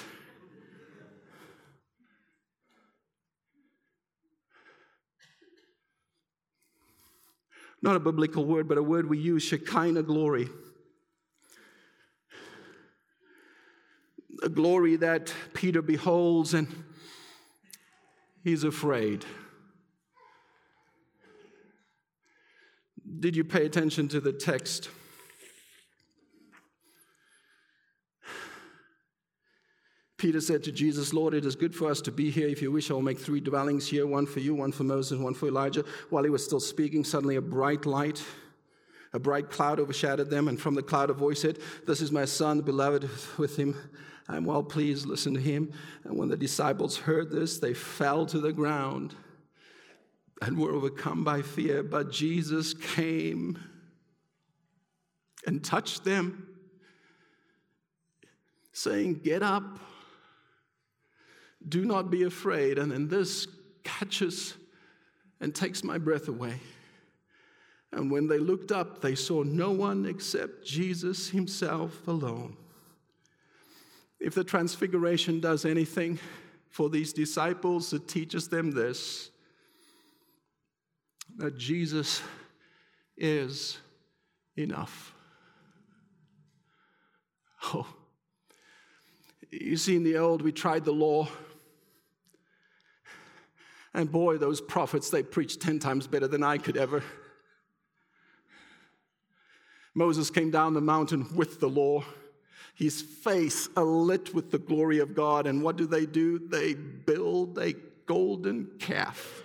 Not 7.81 7.95
a 7.95 7.99
biblical 7.99 8.45
word, 8.45 8.69
but 8.69 8.77
a 8.77 8.83
word 8.83 9.09
we 9.09 9.17
use, 9.17 9.43
Shekinah 9.43 10.03
glory. 10.03 10.49
A 14.41 14.49
glory 14.49 14.95
that 14.97 15.33
Peter 15.53 15.81
beholds 15.81 16.53
and 16.53 16.67
he's 18.43 18.63
afraid. 18.63 19.25
Did 23.19 23.35
you 23.35 23.43
pay 23.43 23.65
attention 23.65 24.07
to 24.09 24.19
the 24.19 24.33
text? 24.33 24.89
Peter 30.17 30.39
said 30.39 30.63
to 30.63 30.71
Jesus, 30.71 31.13
Lord, 31.13 31.33
it 31.33 31.45
is 31.45 31.53
good 31.53 31.75
for 31.75 31.91
us 31.91 31.99
to 31.99 32.11
be 32.11 32.31
here. 32.31 32.47
If 32.47 32.61
you 32.61 32.71
wish, 32.71 32.89
I 32.89 32.93
will 32.93 33.01
make 33.01 33.19
three 33.19 33.41
dwellings 33.41 33.89
here 33.89 34.07
one 34.07 34.25
for 34.25 34.39
you, 34.39 34.55
one 34.55 34.71
for 34.71 34.85
Moses, 34.85 35.19
one 35.19 35.33
for 35.33 35.47
Elijah. 35.47 35.83
While 36.09 36.23
he 36.23 36.29
was 36.29 36.45
still 36.45 36.61
speaking, 36.61 37.03
suddenly 37.03 37.35
a 37.35 37.41
bright 37.41 37.85
light, 37.85 38.23
a 39.11 39.19
bright 39.19 39.49
cloud 39.49 39.81
overshadowed 39.81 40.29
them, 40.29 40.47
and 40.47 40.59
from 40.59 40.75
the 40.75 40.81
cloud 40.81 41.09
a 41.09 41.13
voice 41.13 41.41
said, 41.41 41.59
This 41.85 41.99
is 41.99 42.09
my 42.09 42.23
son, 42.23 42.55
the 42.57 42.63
beloved, 42.63 43.09
with 43.37 43.57
him 43.57 43.75
I'm 44.27 44.45
well 44.45 44.63
pleased, 44.63 45.05
listen 45.05 45.33
to 45.33 45.39
him. 45.39 45.71
And 46.03 46.17
when 46.17 46.29
the 46.29 46.37
disciples 46.37 46.97
heard 46.97 47.29
this, 47.29 47.59
they 47.59 47.73
fell 47.73 48.25
to 48.27 48.39
the 48.39 48.53
ground 48.53 49.15
and 50.41 50.57
were 50.57 50.71
overcome 50.71 51.23
by 51.23 51.41
fear. 51.41 51.83
But 51.83 52.11
Jesus 52.11 52.73
came 52.73 53.59
and 55.45 55.63
touched 55.63 56.05
them, 56.05 56.47
saying, 58.71 59.21
Get 59.23 59.43
up, 59.43 59.79
do 61.67 61.85
not 61.85 62.09
be 62.09 62.23
afraid. 62.23 62.77
And 62.77 62.91
then 62.91 63.07
this 63.09 63.47
catches 63.83 64.55
and 65.41 65.53
takes 65.53 65.83
my 65.83 65.97
breath 65.97 66.29
away. 66.29 66.59
And 67.91 68.09
when 68.09 68.27
they 68.27 68.39
looked 68.39 68.71
up, 68.71 69.01
they 69.01 69.15
saw 69.15 69.43
no 69.43 69.71
one 69.71 70.05
except 70.05 70.65
Jesus 70.65 71.29
himself 71.29 72.07
alone. 72.07 72.57
If 74.23 74.35
the 74.35 74.43
transfiguration 74.45 75.41
does 75.41 75.65
anything 75.65 76.17
for 76.69 76.89
these 76.89 77.11
disciples, 77.11 77.91
it 77.91 78.07
teaches 78.07 78.47
them 78.47 78.71
this 78.71 79.29
that 81.35 81.57
Jesus 81.57 82.21
is 83.17 83.79
enough. 84.55 85.13
Oh, 87.73 87.85
you 89.51 89.75
see, 89.75 89.97
in 89.97 90.03
the 90.03 90.17
old, 90.17 90.41
we 90.41 90.53
tried 90.53 90.85
the 90.85 90.93
law. 90.93 91.27
And 93.93 94.09
boy, 94.09 94.37
those 94.37 94.61
prophets, 94.61 95.09
they 95.09 95.21
preached 95.21 95.59
10 95.59 95.79
times 95.79 96.07
better 96.07 96.29
than 96.29 96.43
I 96.43 96.59
could 96.59 96.77
ever. 96.77 97.03
Moses 99.93 100.29
came 100.29 100.49
down 100.49 100.73
the 100.73 100.81
mountain 100.81 101.27
with 101.35 101.59
the 101.59 101.69
law, 101.69 102.05
his 102.75 103.01
face 103.01 103.67
alit 103.75 104.33
with 104.33 104.51
the 104.51 104.57
glory 104.57 104.99
of 104.99 105.15
God. 105.15 105.47
And 105.47 105.61
what 105.61 105.75
do 105.75 105.85
they 105.85 106.05
do? 106.05 106.39
They 106.39 106.73
build 106.73 107.57
a 107.57 107.73
golden 108.05 108.69
calf. 108.79 109.43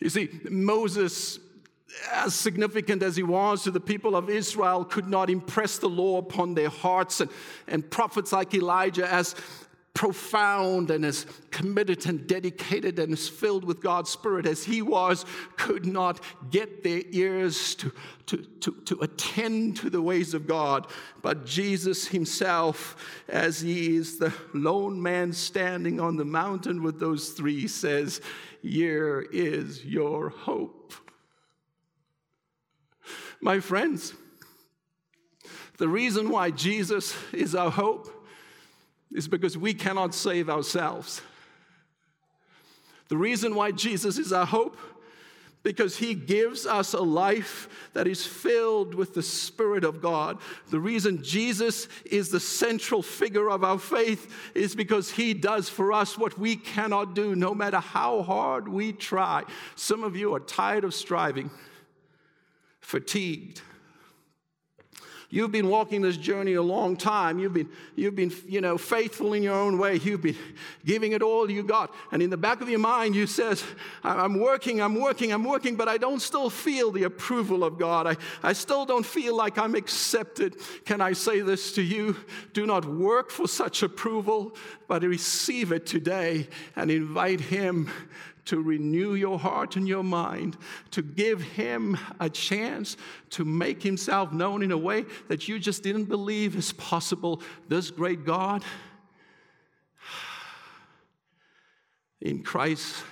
You 0.00 0.08
see, 0.08 0.30
Moses 0.48 1.38
as 2.12 2.34
significant 2.34 3.02
as 3.02 3.16
he 3.16 3.22
was 3.22 3.64
to 3.64 3.70
the 3.70 3.80
people 3.80 4.16
of 4.16 4.30
Israel, 4.30 4.84
could 4.84 5.08
not 5.08 5.30
impress 5.30 5.78
the 5.78 5.88
law 5.88 6.18
upon 6.18 6.54
their 6.54 6.68
hearts. 6.68 7.20
And, 7.20 7.30
and 7.66 7.90
prophets 7.90 8.32
like 8.32 8.54
Elijah, 8.54 9.12
as 9.12 9.34
profound 10.00 10.90
and 10.90 11.04
as 11.04 11.26
committed 11.50 12.06
and 12.06 12.26
dedicated 12.26 12.98
and 12.98 13.12
as 13.12 13.28
filled 13.28 13.66
with 13.66 13.82
God's 13.82 14.08
Spirit 14.08 14.46
as 14.46 14.64
he 14.64 14.80
was, 14.80 15.26
could 15.58 15.84
not 15.84 16.24
get 16.50 16.82
their 16.82 17.02
ears 17.10 17.74
to, 17.74 17.92
to, 18.24 18.38
to, 18.38 18.72
to 18.86 19.00
attend 19.02 19.76
to 19.76 19.90
the 19.90 20.00
ways 20.00 20.32
of 20.32 20.46
God. 20.46 20.86
But 21.20 21.44
Jesus 21.44 22.08
himself, 22.08 22.96
as 23.28 23.60
he 23.60 23.94
is 23.96 24.18
the 24.18 24.32
lone 24.54 25.02
man 25.02 25.34
standing 25.34 26.00
on 26.00 26.16
the 26.16 26.24
mountain 26.24 26.82
with 26.82 26.98
those 26.98 27.32
three, 27.32 27.68
says, 27.68 28.22
Here 28.62 29.26
is 29.30 29.84
your 29.84 30.30
hope. 30.30 30.94
My 33.42 33.60
friends, 33.60 34.14
the 35.76 35.88
reason 35.88 36.30
why 36.30 36.52
Jesus 36.52 37.14
is 37.34 37.54
our 37.54 37.70
hope 37.70 38.19
is 39.12 39.28
because 39.28 39.56
we 39.58 39.74
cannot 39.74 40.14
save 40.14 40.48
ourselves. 40.48 41.22
The 43.08 43.16
reason 43.16 43.54
why 43.54 43.72
Jesus 43.72 44.18
is 44.18 44.32
our 44.32 44.46
hope 44.46 44.76
because 45.62 45.98
he 45.98 46.14
gives 46.14 46.64
us 46.64 46.94
a 46.94 47.00
life 47.00 47.68
that 47.92 48.06
is 48.06 48.24
filled 48.24 48.94
with 48.94 49.12
the 49.12 49.22
Spirit 49.22 49.84
of 49.84 50.00
God. 50.00 50.38
The 50.70 50.80
reason 50.80 51.22
Jesus 51.22 51.86
is 52.06 52.30
the 52.30 52.40
central 52.40 53.02
figure 53.02 53.50
of 53.50 53.62
our 53.62 53.78
faith 53.78 54.34
is 54.54 54.74
because 54.74 55.10
he 55.10 55.34
does 55.34 55.68
for 55.68 55.92
us 55.92 56.16
what 56.16 56.38
we 56.38 56.56
cannot 56.56 57.14
do, 57.14 57.34
no 57.34 57.54
matter 57.54 57.78
how 57.78 58.22
hard 58.22 58.68
we 58.68 58.92
try. 58.92 59.44
Some 59.74 60.02
of 60.02 60.16
you 60.16 60.34
are 60.34 60.40
tired 60.40 60.84
of 60.84 60.94
striving 60.94 61.50
fatigued. 62.80 63.60
You've 65.32 65.52
been 65.52 65.68
walking 65.68 66.02
this 66.02 66.16
journey 66.16 66.54
a 66.54 66.62
long 66.62 66.96
time. 66.96 67.38
You've 67.38 67.52
been, 67.52 67.68
you've 67.94 68.16
been, 68.16 68.32
you 68.48 68.60
know, 68.60 68.76
faithful 68.76 69.32
in 69.32 69.44
your 69.44 69.54
own 69.54 69.78
way. 69.78 69.94
You've 69.94 70.22
been 70.22 70.36
giving 70.84 71.12
it 71.12 71.22
all 71.22 71.48
you 71.48 71.62
got. 71.62 71.94
And 72.10 72.20
in 72.20 72.30
the 72.30 72.36
back 72.36 72.60
of 72.60 72.68
your 72.68 72.80
mind, 72.80 73.14
you 73.14 73.28
says, 73.28 73.62
I'm 74.02 74.40
working, 74.40 74.82
I'm 74.82 74.96
working, 74.96 75.32
I'm 75.32 75.44
working, 75.44 75.76
but 75.76 75.88
I 75.88 75.98
don't 75.98 76.20
still 76.20 76.50
feel 76.50 76.90
the 76.90 77.04
approval 77.04 77.62
of 77.62 77.78
God. 77.78 78.08
I, 78.08 78.16
I 78.42 78.52
still 78.52 78.84
don't 78.84 79.06
feel 79.06 79.36
like 79.36 79.56
I'm 79.56 79.76
accepted. 79.76 80.56
Can 80.84 81.00
I 81.00 81.12
say 81.12 81.40
this 81.40 81.72
to 81.74 81.82
you? 81.82 82.16
Do 82.52 82.66
not 82.66 82.84
work 82.84 83.30
for 83.30 83.46
such 83.46 83.84
approval, 83.84 84.56
but 84.88 85.04
receive 85.04 85.70
it 85.70 85.86
today 85.86 86.48
and 86.74 86.90
invite 86.90 87.40
Him 87.40 87.88
to 88.50 88.60
renew 88.60 89.14
your 89.14 89.38
heart 89.38 89.76
and 89.76 89.86
your 89.86 90.02
mind, 90.02 90.56
to 90.90 91.02
give 91.02 91.40
Him 91.40 91.96
a 92.18 92.28
chance 92.28 92.96
to 93.30 93.44
make 93.44 93.80
Himself 93.80 94.32
known 94.32 94.64
in 94.64 94.72
a 94.72 94.76
way 94.76 95.04
that 95.28 95.46
you 95.46 95.60
just 95.60 95.84
didn't 95.84 96.06
believe 96.06 96.56
is 96.56 96.72
possible. 96.72 97.40
This 97.68 97.92
great 97.92 98.24
God 98.24 98.64
in 102.20 102.42
Christ 102.42 103.04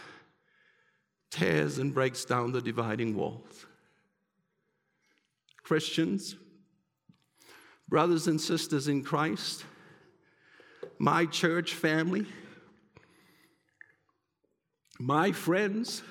tears 1.31 1.79
and 1.79 1.95
breaks 1.95 2.25
down 2.25 2.51
the 2.51 2.61
dividing 2.61 3.15
walls. 3.15 3.65
Christians, 5.63 6.35
brothers 7.89 8.27
and 8.27 8.41
sisters 8.41 8.89
in 8.89 9.05
Christ, 9.05 9.65
my 10.99 11.27
church 11.27 11.75
family, 11.75 12.27
my 14.99 15.33
friends. 15.33 16.03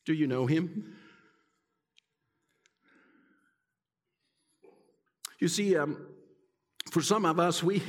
Do 0.05 0.13
you 0.13 0.27
know 0.27 0.47
him? 0.47 0.97
You 5.39 5.49
see, 5.49 5.77
um, 5.77 6.07
for 6.91 7.01
some 7.01 7.25
of 7.25 7.41
us, 7.41 7.63
we, 7.63 7.83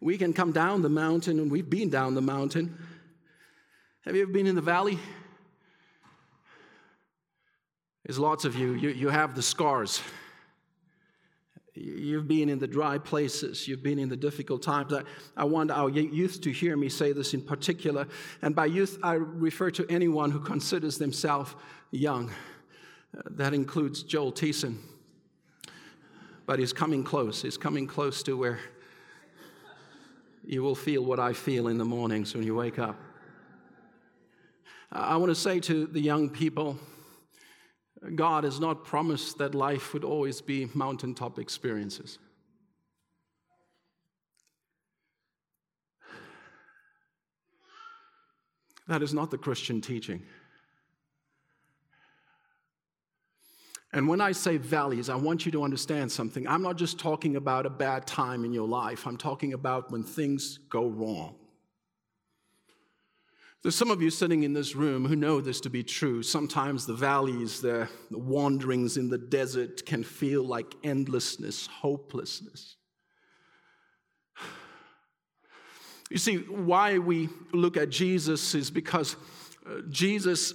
we 0.00 0.16
can 0.16 0.32
come 0.32 0.52
down 0.52 0.82
the 0.82 0.88
mountain, 0.88 1.38
and 1.38 1.50
we've 1.50 1.68
been 1.68 1.90
down 1.90 2.14
the 2.14 2.22
mountain. 2.22 2.78
Have 4.04 4.16
you 4.16 4.22
ever 4.22 4.32
been 4.32 4.46
in 4.46 4.54
the 4.54 4.62
valley? 4.62 4.98
There's 8.04 8.18
lots 8.18 8.44
of 8.44 8.54
you, 8.54 8.72
you, 8.74 8.90
you 8.90 9.08
have 9.08 9.34
the 9.34 9.42
scars. 9.42 10.00
You've 11.76 12.26
been 12.26 12.48
in 12.48 12.58
the 12.58 12.66
dry 12.66 12.96
places. 12.98 13.68
You've 13.68 13.82
been 13.82 13.98
in 13.98 14.08
the 14.08 14.16
difficult 14.16 14.62
times. 14.62 14.92
I, 14.92 15.02
I 15.36 15.44
want 15.44 15.70
our 15.70 15.90
youth 15.90 16.40
to 16.40 16.50
hear 16.50 16.76
me 16.76 16.88
say 16.88 17.12
this 17.12 17.34
in 17.34 17.42
particular. 17.42 18.06
And 18.40 18.54
by 18.54 18.66
youth, 18.66 18.98
I 19.02 19.14
refer 19.14 19.70
to 19.72 19.86
anyone 19.90 20.30
who 20.30 20.40
considers 20.40 20.96
themselves 20.96 21.54
young. 21.90 22.30
Uh, 23.16 23.22
that 23.32 23.52
includes 23.52 24.02
Joel 24.02 24.32
Thiessen. 24.32 24.78
But 26.46 26.58
he's 26.58 26.72
coming 26.72 27.04
close. 27.04 27.42
He's 27.42 27.58
coming 27.58 27.86
close 27.86 28.22
to 28.22 28.36
where 28.36 28.58
you 30.44 30.62
will 30.62 30.76
feel 30.76 31.04
what 31.04 31.20
I 31.20 31.32
feel 31.32 31.68
in 31.68 31.76
the 31.76 31.84
mornings 31.84 32.34
when 32.34 32.44
you 32.44 32.54
wake 32.54 32.78
up. 32.78 32.96
I 34.92 35.16
want 35.16 35.30
to 35.30 35.34
say 35.34 35.60
to 35.60 35.86
the 35.86 36.00
young 36.00 36.30
people, 36.30 36.78
God 38.14 38.44
has 38.44 38.60
not 38.60 38.84
promised 38.84 39.38
that 39.38 39.54
life 39.54 39.92
would 39.92 40.04
always 40.04 40.40
be 40.40 40.68
mountaintop 40.74 41.38
experiences. 41.38 42.18
That 48.88 49.02
is 49.02 49.12
not 49.12 49.30
the 49.30 49.38
Christian 49.38 49.80
teaching. 49.80 50.22
And 53.92 54.06
when 54.06 54.20
I 54.20 54.32
say 54.32 54.58
valleys, 54.58 55.08
I 55.08 55.16
want 55.16 55.46
you 55.46 55.52
to 55.52 55.62
understand 55.62 56.12
something. 56.12 56.46
I'm 56.46 56.62
not 56.62 56.76
just 56.76 56.98
talking 56.98 57.36
about 57.36 57.66
a 57.66 57.70
bad 57.70 58.06
time 58.06 58.44
in 58.44 58.52
your 58.52 58.68
life, 58.68 59.06
I'm 59.06 59.16
talking 59.16 59.54
about 59.54 59.90
when 59.90 60.02
things 60.02 60.58
go 60.68 60.86
wrong. 60.86 61.34
There's 63.62 63.74
some 63.74 63.90
of 63.90 64.00
you 64.00 64.10
sitting 64.10 64.44
in 64.44 64.52
this 64.52 64.76
room 64.76 65.06
who 65.06 65.16
know 65.16 65.40
this 65.40 65.60
to 65.62 65.70
be 65.70 65.82
true. 65.82 66.22
Sometimes 66.22 66.86
the 66.86 66.94
valleys, 66.94 67.60
the 67.60 67.88
wanderings 68.10 68.96
in 68.96 69.08
the 69.08 69.18
desert 69.18 69.84
can 69.86 70.04
feel 70.04 70.44
like 70.44 70.74
endlessness, 70.84 71.66
hopelessness. 71.66 72.76
You 76.10 76.18
see, 76.18 76.36
why 76.36 76.98
we 76.98 77.28
look 77.52 77.76
at 77.76 77.90
Jesus 77.90 78.54
is 78.54 78.70
because 78.70 79.16
uh, 79.68 79.80
Jesus, 79.90 80.54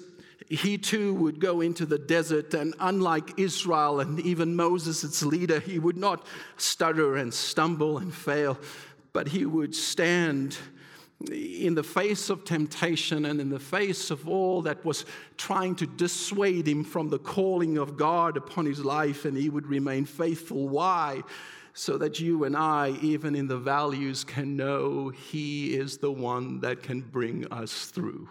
he 0.49 0.77
too 0.77 1.13
would 1.15 1.41
go 1.41 1.59
into 1.59 1.85
the 1.85 1.99
desert, 1.99 2.53
and 2.53 2.73
unlike 2.79 3.37
Israel 3.37 3.99
and 3.99 4.21
even 4.21 4.55
Moses, 4.55 5.03
its 5.03 5.23
leader, 5.23 5.59
he 5.59 5.77
would 5.77 5.97
not 5.97 6.25
stutter 6.55 7.17
and 7.17 7.33
stumble 7.33 7.97
and 7.97 8.13
fail, 8.13 8.57
but 9.11 9.27
he 9.27 9.45
would 9.45 9.75
stand 9.75 10.57
in 11.29 11.75
the 11.75 11.83
face 11.83 12.29
of 12.29 12.43
temptation 12.43 13.25
and 13.25 13.39
in 13.41 13.49
the 13.49 13.59
face 13.59 14.11
of 14.11 14.27
all 14.27 14.61
that 14.63 14.83
was 14.83 15.05
trying 15.37 15.75
to 15.75 15.85
dissuade 15.85 16.67
him 16.67 16.83
from 16.83 17.09
the 17.09 17.19
calling 17.19 17.77
of 17.77 17.97
God 17.97 18.37
upon 18.37 18.65
his 18.65 18.83
life, 18.83 19.25
and 19.25 19.37
he 19.37 19.49
would 19.49 19.67
remain 19.67 20.05
faithful. 20.05 20.69
Why? 20.69 21.21
So 21.73 21.97
that 21.99 22.19
you 22.19 22.43
and 22.43 22.55
I, 22.55 22.97
even 23.01 23.35
in 23.35 23.47
the 23.47 23.57
values, 23.57 24.23
can 24.23 24.57
know 24.57 25.09
he 25.09 25.75
is 25.75 25.97
the 25.97 26.11
one 26.11 26.59
that 26.61 26.83
can 26.83 27.01
bring 27.01 27.47
us 27.51 27.85
through. 27.85 28.29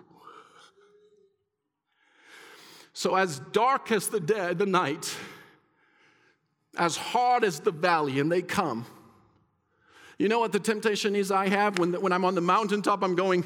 So, 2.92 3.14
as 3.14 3.38
dark 3.52 3.92
as 3.92 4.08
the, 4.08 4.20
day, 4.20 4.52
the 4.52 4.66
night, 4.66 5.16
as 6.76 6.96
hard 6.96 7.44
as 7.44 7.60
the 7.60 7.70
valley, 7.70 8.20
and 8.20 8.30
they 8.30 8.42
come, 8.42 8.84
you 10.20 10.28
know 10.28 10.38
what 10.38 10.52
the 10.52 10.60
temptation 10.60 11.16
is 11.16 11.30
I 11.30 11.48
have 11.48 11.78
when, 11.78 11.94
when 11.94 12.12
I'm 12.12 12.26
on 12.26 12.34
the 12.34 12.42
mountaintop? 12.42 13.02
I'm 13.02 13.14
going, 13.14 13.42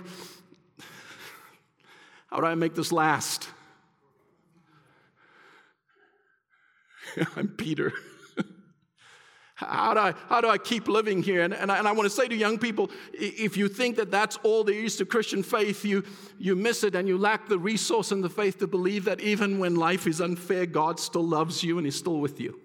how 2.27 2.41
do 2.41 2.47
I 2.47 2.57
make 2.57 2.75
this 2.75 2.91
last? 2.91 3.49
I'm 7.37 7.47
Peter. 7.47 7.93
How 9.55 9.95
do 9.95 10.01
I, 10.01 10.15
how 10.29 10.41
do 10.41 10.49
I 10.49 10.59
keep 10.59 10.89
living 10.89 11.23
here? 11.23 11.43
And, 11.43 11.55
and, 11.55 11.71
I, 11.71 11.79
and 11.79 11.87
I 11.87 11.93
want 11.93 12.07
to 12.07 12.15
say 12.15 12.27
to 12.27 12.35
young 12.35 12.59
people 12.59 12.91
if 13.13 13.57
you 13.57 13.69
think 13.69 13.95
that 13.97 14.11
that's 14.11 14.37
all 14.43 14.65
there 14.65 14.75
is 14.75 14.97
to 14.97 15.07
Christian 15.07 15.45
faith, 15.45 15.85
you, 15.85 16.03
you 16.41 16.57
miss 16.57 16.83
it 16.83 16.97
and 16.97 17.07
you 17.07 17.17
lack 17.17 17.49
the 17.49 17.57
resource 17.57 18.11
and 18.11 18.23
the 18.23 18.29
faith 18.29 18.59
to 18.59 18.67
believe 18.67 19.05
that 19.05 19.21
even 19.21 19.61
when 19.61 19.77
life 19.77 20.09
is 20.09 20.21
unfair, 20.21 20.67
God 20.67 20.99
still 20.99 21.25
loves 21.25 21.63
you 21.63 21.79
and 21.79 21.87
He's 21.87 21.95
still 21.95 22.19
with 22.19 22.41
you. 22.41 22.59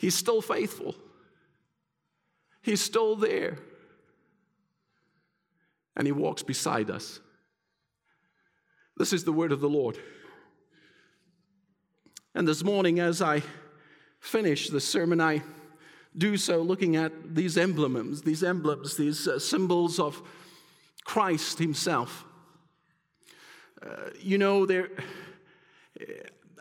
He's 0.00 0.14
still 0.14 0.40
faithful, 0.40 0.94
He's 2.62 2.80
still 2.80 3.16
there. 3.16 3.58
And 5.94 6.06
He 6.06 6.12
walks 6.12 6.42
beside 6.42 6.88
us. 6.88 7.20
This 8.96 9.12
is 9.12 9.24
the 9.24 9.32
word 9.32 9.52
of 9.52 9.60
the 9.60 9.68
Lord. 9.68 9.98
And 12.34 12.48
this 12.48 12.64
morning, 12.64 12.98
as 12.98 13.20
I 13.20 13.42
finish 14.20 14.70
the 14.70 14.80
sermon, 14.80 15.20
I 15.20 15.42
do 16.16 16.38
so 16.38 16.62
looking 16.62 16.96
at 16.96 17.34
these 17.34 17.58
emblems, 17.58 18.22
these 18.22 18.42
emblems, 18.42 18.96
these 18.96 19.28
uh, 19.28 19.38
symbols 19.38 19.98
of 19.98 20.22
Christ 21.04 21.58
Himself. 21.58 22.24
Uh, 23.82 24.10
you 24.18 24.38
know, 24.38 24.64
there. 24.64 24.88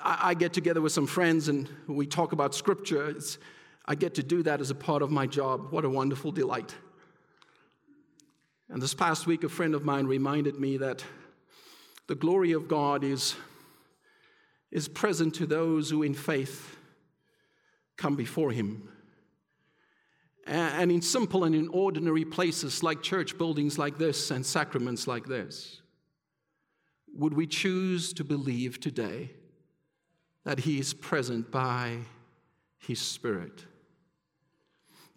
I, 0.03 0.33
get 0.33 0.53
together 0.53 0.81
with 0.81 0.91
some 0.91 1.07
friends 1.07 1.49
and 1.49 1.67
we 1.87 2.05
talk 2.05 2.31
about 2.31 2.55
Scripture. 2.55 3.09
It's, 3.09 3.37
I 3.85 3.95
get 3.95 4.15
to 4.15 4.23
do 4.23 4.43
that 4.43 4.61
as 4.61 4.71
a 4.71 4.75
part 4.75 5.01
of 5.01 5.11
my 5.11 5.27
job. 5.27 5.71
What 5.71 5.85
a 5.85 5.89
wonderful 5.89 6.31
delight. 6.31 6.73
And 8.69 8.81
this 8.81 8.93
past 8.93 9.25
week, 9.25 9.43
a 9.43 9.49
friend 9.49 9.73
of 9.73 9.83
mine 9.83 10.05
reminded 10.05 10.59
me 10.59 10.77
that 10.77 11.03
the 12.07 12.15
glory 12.15 12.51
of 12.51 12.67
God 12.67 13.03
is 13.03 13.35
is 14.71 14.87
present 14.87 15.33
to 15.35 15.47
those 15.47 15.89
who 15.89 16.03
in 16.03 16.13
faith 16.13 16.77
come 17.97 18.15
before 18.15 18.51
Him. 18.51 18.87
And 20.45 20.91
in 20.91 21.01
simple 21.01 21.43
and 21.43 21.53
in 21.53 21.67
ordinary 21.69 22.25
places 22.25 22.81
like 22.81 23.01
church 23.01 23.37
buildings 23.37 23.77
like 23.77 23.97
this 23.97 24.31
and 24.31 24.45
sacraments 24.45 25.07
like 25.07 25.25
this, 25.25 25.81
would 27.15 27.33
we 27.33 27.45
choose 27.45 28.13
to 28.13 28.23
believe 28.23 28.79
today 28.79 29.31
that 30.45 30.59
He 30.59 30.79
is 30.79 30.93
present 30.93 31.51
by 31.51 31.97
His 32.79 32.99
Spirit? 32.99 33.65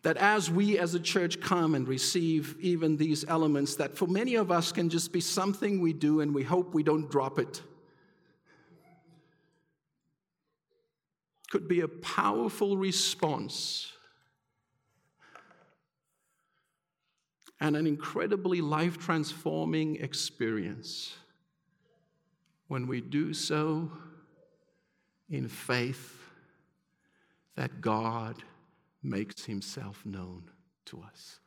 That 0.02 0.16
as 0.16 0.50
we 0.50 0.78
as 0.78 0.94
a 0.94 1.00
church 1.00 1.40
come 1.40 1.74
and 1.74 1.86
receive 1.86 2.56
even 2.60 2.96
these 2.96 3.24
elements, 3.26 3.76
that 3.76 3.96
for 3.96 4.06
many 4.06 4.34
of 4.34 4.50
us 4.50 4.72
can 4.72 4.88
just 4.88 5.12
be 5.12 5.20
something 5.20 5.80
we 5.80 5.92
do 5.92 6.20
and 6.20 6.34
we 6.34 6.42
hope 6.42 6.74
we 6.74 6.82
don't 6.82 7.10
drop 7.10 7.38
it 7.38 7.62
could 11.52 11.68
be 11.68 11.80
a 11.82 11.88
powerful 11.88 12.78
response 12.78 13.92
and 17.60 17.76
an 17.76 17.86
incredibly 17.86 18.62
life 18.62 18.96
transforming 18.96 19.96
experience 19.96 21.14
when 22.68 22.86
we 22.86 23.02
do 23.02 23.34
so 23.34 23.92
in 25.32 25.48
faith 25.48 26.18
that 27.56 27.80
God 27.80 28.36
makes 29.02 29.46
himself 29.46 30.04
known 30.04 30.44
to 30.84 31.02
us. 31.02 31.40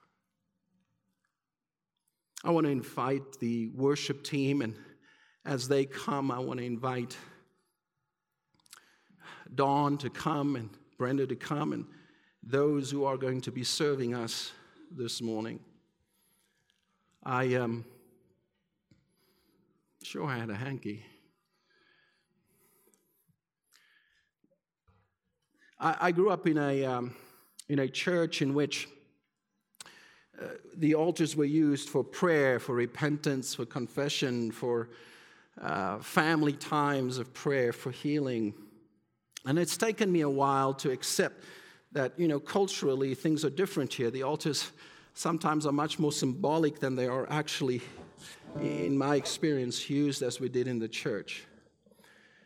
I 2.44 2.50
want 2.50 2.66
to 2.66 2.72
invite 2.72 3.40
the 3.40 3.70
worship 3.70 4.24
team, 4.24 4.62
and 4.62 4.76
as 5.46 5.68
they 5.68 5.86
come, 5.86 6.32
I 6.32 6.40
want 6.40 6.60
to 6.60 6.66
invite 6.66 7.16
Dawn 9.54 10.00
to 10.00 10.10
come 10.10 10.56
and 10.56 10.70
Brenda 10.98 11.28
to 11.28 11.36
come 11.36 11.72
and 11.72 11.86
those 12.42 12.90
who 12.90 13.06
are 13.06 13.18
going 13.18 13.42
to 13.42 13.52
be 13.52 13.64
serving 13.64 14.16
us 14.16 14.52
this 14.92 15.22
morning. 15.22 15.60
I 17.24 17.54
um, 17.56 17.86
sure 20.04 20.26
I 20.26 20.38
had 20.38 20.50
a 20.50 20.56
hanky. 20.56 21.06
I, 25.86 26.08
I 26.08 26.12
grew 26.12 26.32
up 26.32 26.48
in 26.48 26.58
a, 26.58 26.84
um, 26.84 27.16
in 27.70 27.78
a 27.78 27.88
church 27.88 28.42
in 28.42 28.56
which 28.56 28.90
uh, 30.42 30.48
the 30.76 30.96
altars 30.96 31.36
were 31.36 31.46
used 31.46 31.90
for 31.90 32.04
prayer, 32.04 32.60
for 32.60 32.74
repentance, 32.74 33.54
for 33.54 33.66
confession, 33.68 34.52
for 34.52 34.90
uh, 35.62 36.00
family 36.00 36.54
times 36.54 37.20
of 37.20 37.36
prayer, 37.36 37.72
for 37.72 37.92
healing. 37.92 38.56
And 39.46 39.60
it's 39.60 39.78
taken 39.78 40.12
me 40.12 40.22
a 40.22 40.30
while 40.30 40.74
to 40.74 40.90
accept 40.90 41.44
that, 41.92 42.14
you 42.18 42.28
know, 42.28 42.40
culturally 42.40 43.14
things 43.14 43.46
are 43.46 43.52
different 43.52 43.94
here. 43.94 44.10
The 44.10 44.24
altars 44.24 44.72
sometimes 45.14 45.68
are 45.68 45.72
much 45.72 46.00
more 46.00 46.12
symbolic 46.12 46.80
than 46.80 46.96
they 46.96 47.06
are 47.06 47.30
actually, 47.30 47.84
in 48.60 48.98
my 48.98 49.18
experience, 49.18 49.88
used 49.88 50.24
as 50.24 50.40
we 50.40 50.50
did 50.50 50.68
in 50.68 50.80
the 50.80 50.90
church. 50.90 51.44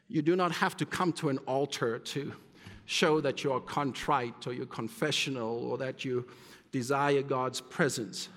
You 0.09 0.21
do 0.21 0.35
not 0.35 0.51
have 0.51 0.75
to 0.75 0.85
come 0.85 1.13
to 1.13 1.29
an 1.29 1.37
altar 1.47 1.99
to 1.99 2.33
show 2.89 3.21
that 3.21 3.43
you 3.43 3.53
are 3.53 3.59
contrite 3.59 4.47
or 4.47 4.51
you're 4.51 4.65
confessional 4.65 5.69
or 5.69 5.77
that 5.77 6.03
you 6.03 6.25
desire 6.71 7.21
God's 7.21 7.61
presence. 7.61 8.29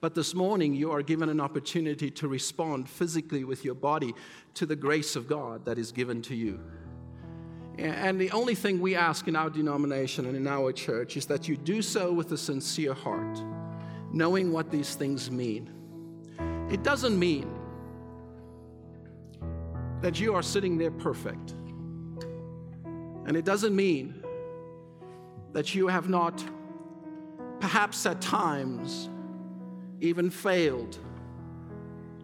But 0.00 0.14
this 0.14 0.34
morning, 0.34 0.74
you 0.74 0.90
are 0.92 1.02
given 1.02 1.28
an 1.28 1.38
opportunity 1.38 2.10
to 2.12 2.26
respond 2.26 2.88
physically 2.88 3.44
with 3.44 3.66
your 3.66 3.74
body 3.74 4.14
to 4.54 4.64
the 4.64 4.74
grace 4.74 5.14
of 5.14 5.28
God 5.28 5.66
that 5.66 5.76
is 5.76 5.92
given 5.92 6.22
to 6.22 6.34
you. 6.34 6.58
And 7.76 8.18
the 8.18 8.30
only 8.30 8.54
thing 8.54 8.80
we 8.80 8.96
ask 8.96 9.28
in 9.28 9.36
our 9.36 9.50
denomination 9.50 10.24
and 10.24 10.34
in 10.34 10.46
our 10.46 10.72
church 10.72 11.18
is 11.18 11.26
that 11.26 11.46
you 11.46 11.58
do 11.58 11.82
so 11.82 12.14
with 12.14 12.32
a 12.32 12.38
sincere 12.38 12.94
heart, 12.94 13.42
knowing 14.10 14.52
what 14.52 14.70
these 14.70 14.94
things 14.94 15.30
mean. 15.30 15.70
It 16.70 16.82
doesn't 16.82 17.18
mean 17.18 17.52
that 20.00 20.18
you 20.18 20.34
are 20.34 20.42
sitting 20.42 20.78
there 20.78 20.90
perfect. 20.90 21.56
And 23.26 23.36
it 23.36 23.44
doesn't 23.44 23.74
mean 23.74 24.22
that 25.52 25.74
you 25.74 25.88
have 25.88 26.08
not, 26.08 26.42
perhaps 27.60 28.04
at 28.06 28.20
times, 28.20 29.08
even 30.00 30.30
failed 30.30 30.98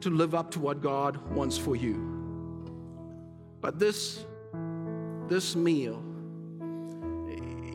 to 0.01 0.11
live 0.11 0.35
up 0.35 0.51
to 0.53 0.61
what 0.61 0.81
God 0.81 1.17
wants 1.33 1.59
for 1.59 1.77
you. 1.77 1.97
But 3.61 3.79
this 3.79 4.25
this 5.29 5.55
meal 5.55 6.03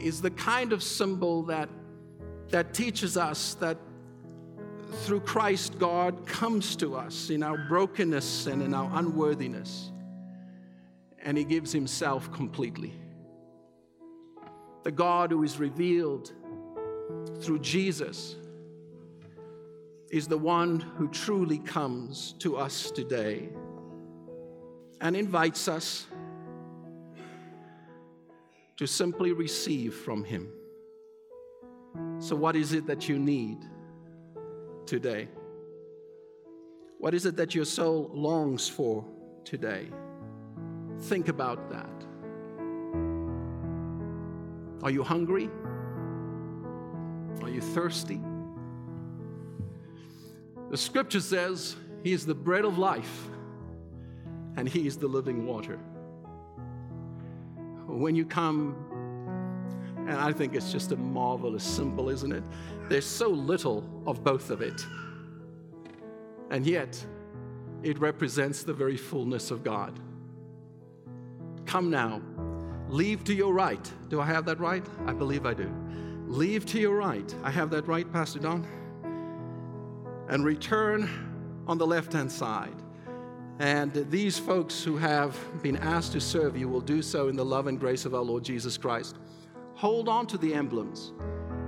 is 0.02 0.22
the 0.22 0.32
kind 0.32 0.74
of 0.74 0.84
symbol 0.84 1.44
that, 1.44 1.70
that 2.50 2.74
teaches 2.74 3.16
us 3.16 3.54
that 3.56 3.78
through 5.04 5.22
Christ, 5.22 5.80
God 5.80 6.26
comes 6.26 6.76
to 6.78 6.96
us 6.96 7.30
in 7.30 7.42
our 7.42 7.58
brokenness 7.58 8.48
and 8.48 8.62
in 8.62 8.74
our 8.74 8.90
unworthiness, 8.94 9.92
and 11.24 11.38
He 11.38 11.44
gives 11.44 11.72
Himself 11.72 12.32
completely. 12.32 12.94
The 14.84 14.92
God 14.92 15.32
who 15.32 15.44
is 15.44 15.58
revealed 15.58 16.34
through 17.42 17.60
Jesus 17.60 18.36
is 20.12 20.28
the 20.28 20.38
one 20.38 20.80
who 20.80 21.08
truly 21.08 21.58
comes 21.58 22.34
to 22.40 22.58
us 22.58 22.92
today 22.92 23.50
and 25.02 25.16
invites 25.16 25.68
us 25.68 26.06
to 28.78 28.86
simply 28.86 29.32
receive 29.32 29.94
from 29.94 30.24
Him. 30.24 30.52
So, 32.20 32.36
what 32.36 32.56
is 32.56 32.74
it 32.74 32.86
that 32.88 33.08
you 33.08 33.18
need 33.18 33.60
today? 34.86 35.30
What 37.00 37.14
is 37.14 37.26
it 37.26 37.36
that 37.38 37.54
your 37.54 37.66
soul 37.66 38.10
longs 38.14 38.68
for 38.68 39.06
today? 39.44 39.90
Think 41.02 41.28
about 41.28 41.70
that. 41.70 42.06
Are 44.84 44.92
you 44.92 45.04
hungry? 45.04 45.50
Are 47.42 47.50
you 47.50 47.62
thirsty? 47.62 48.22
The 50.70 50.78
scripture 50.78 51.22
says 51.22 51.76
He 52.04 52.14
is 52.14 52.26
the 52.26 52.36
bread 52.36 52.66
of 52.66 52.78
life 52.78 53.28
and 54.56 54.70
He 54.70 54.86
is 54.86 54.98
the 54.98 55.08
living 55.08 55.48
water 55.48 55.80
when 57.88 58.16
you 58.16 58.26
come, 58.26 58.76
and 60.08 60.18
I 60.18 60.32
think 60.32 60.56
it's 60.56 60.72
just 60.72 60.92
a 60.92 60.96
marvelous 60.96 61.64
symbol, 61.64 62.10
isn't 62.10 62.32
it? 62.32 62.44
There's 62.90 63.06
so 63.06 63.30
little 63.30 63.88
of 64.06 64.24
both 64.24 64.50
of 64.50 64.62
it. 64.62 64.86
And 66.50 66.66
yet, 66.66 67.04
it 67.84 68.00
represents 68.00 68.64
the 68.64 68.74
very 68.74 68.98
fullness 68.98 69.52
of 69.52 69.64
God. 69.64 70.00
Come 71.66 71.90
now, 71.90 72.22
leave 72.94 73.24
to 73.24 73.34
your 73.34 73.54
right. 73.54 73.92
Do 74.10 74.22
I 74.22 74.26
have 74.28 74.46
that 74.46 74.60
right? 74.60 74.86
I 75.08 75.14
believe 75.14 75.48
I 75.48 75.56
do. 75.56 75.74
Leave 76.28 76.64
to 76.68 76.80
your 76.80 76.96
right. 76.96 77.36
I 77.44 77.50
have 77.50 77.72
that 77.72 77.88
right, 77.88 78.10
Pastor 78.14 78.38
Don? 78.38 78.68
And 80.30 80.46
return 80.46 81.10
on 81.68 81.80
the 81.80 81.88
left 81.88 82.14
hand 82.14 82.32
side. 82.32 82.76
And 83.58 83.94
these 84.12 84.38
folks 84.38 84.84
who 84.84 84.96
have 84.98 85.36
been 85.64 85.78
asked 85.78 86.12
to 86.12 86.22
serve 86.22 86.56
you 86.56 86.70
will 86.70 86.82
do 86.82 87.02
so 87.02 87.30
in 87.30 87.36
the 87.36 87.44
love 87.44 87.66
and 87.66 87.80
grace 87.80 88.06
of 88.06 88.14
our 88.14 88.22
Lord 88.22 88.44
Jesus 88.44 88.78
Christ. 88.78 89.18
Hold 89.74 90.08
on 90.08 90.28
to 90.28 90.38
the 90.38 90.54
emblems. 90.54 91.14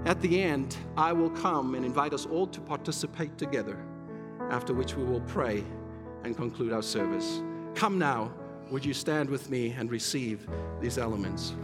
At 0.05 0.21
the 0.21 0.43
end, 0.43 0.77
I 0.95 1.11
will 1.11 1.31
come 1.31 1.73
and 1.73 1.83
invite 1.83 2.13
us 2.13 2.27
all 2.27 2.45
to 2.47 2.61
participate 2.61 3.35
together, 3.39 3.83
after 4.51 4.75
which 4.75 4.95
we 4.95 5.03
will 5.03 5.21
pray 5.21 5.63
and 6.23 6.37
conclude 6.37 6.71
our 6.71 6.83
service. 6.83 7.41
Come 7.73 7.97
now, 7.97 8.31
would 8.71 8.85
you 8.85 8.93
stand 8.93 9.29
with 9.29 9.49
me 9.49 9.75
and 9.77 9.91
receive 9.91 10.47
these 10.81 10.97
elements? 10.97 11.55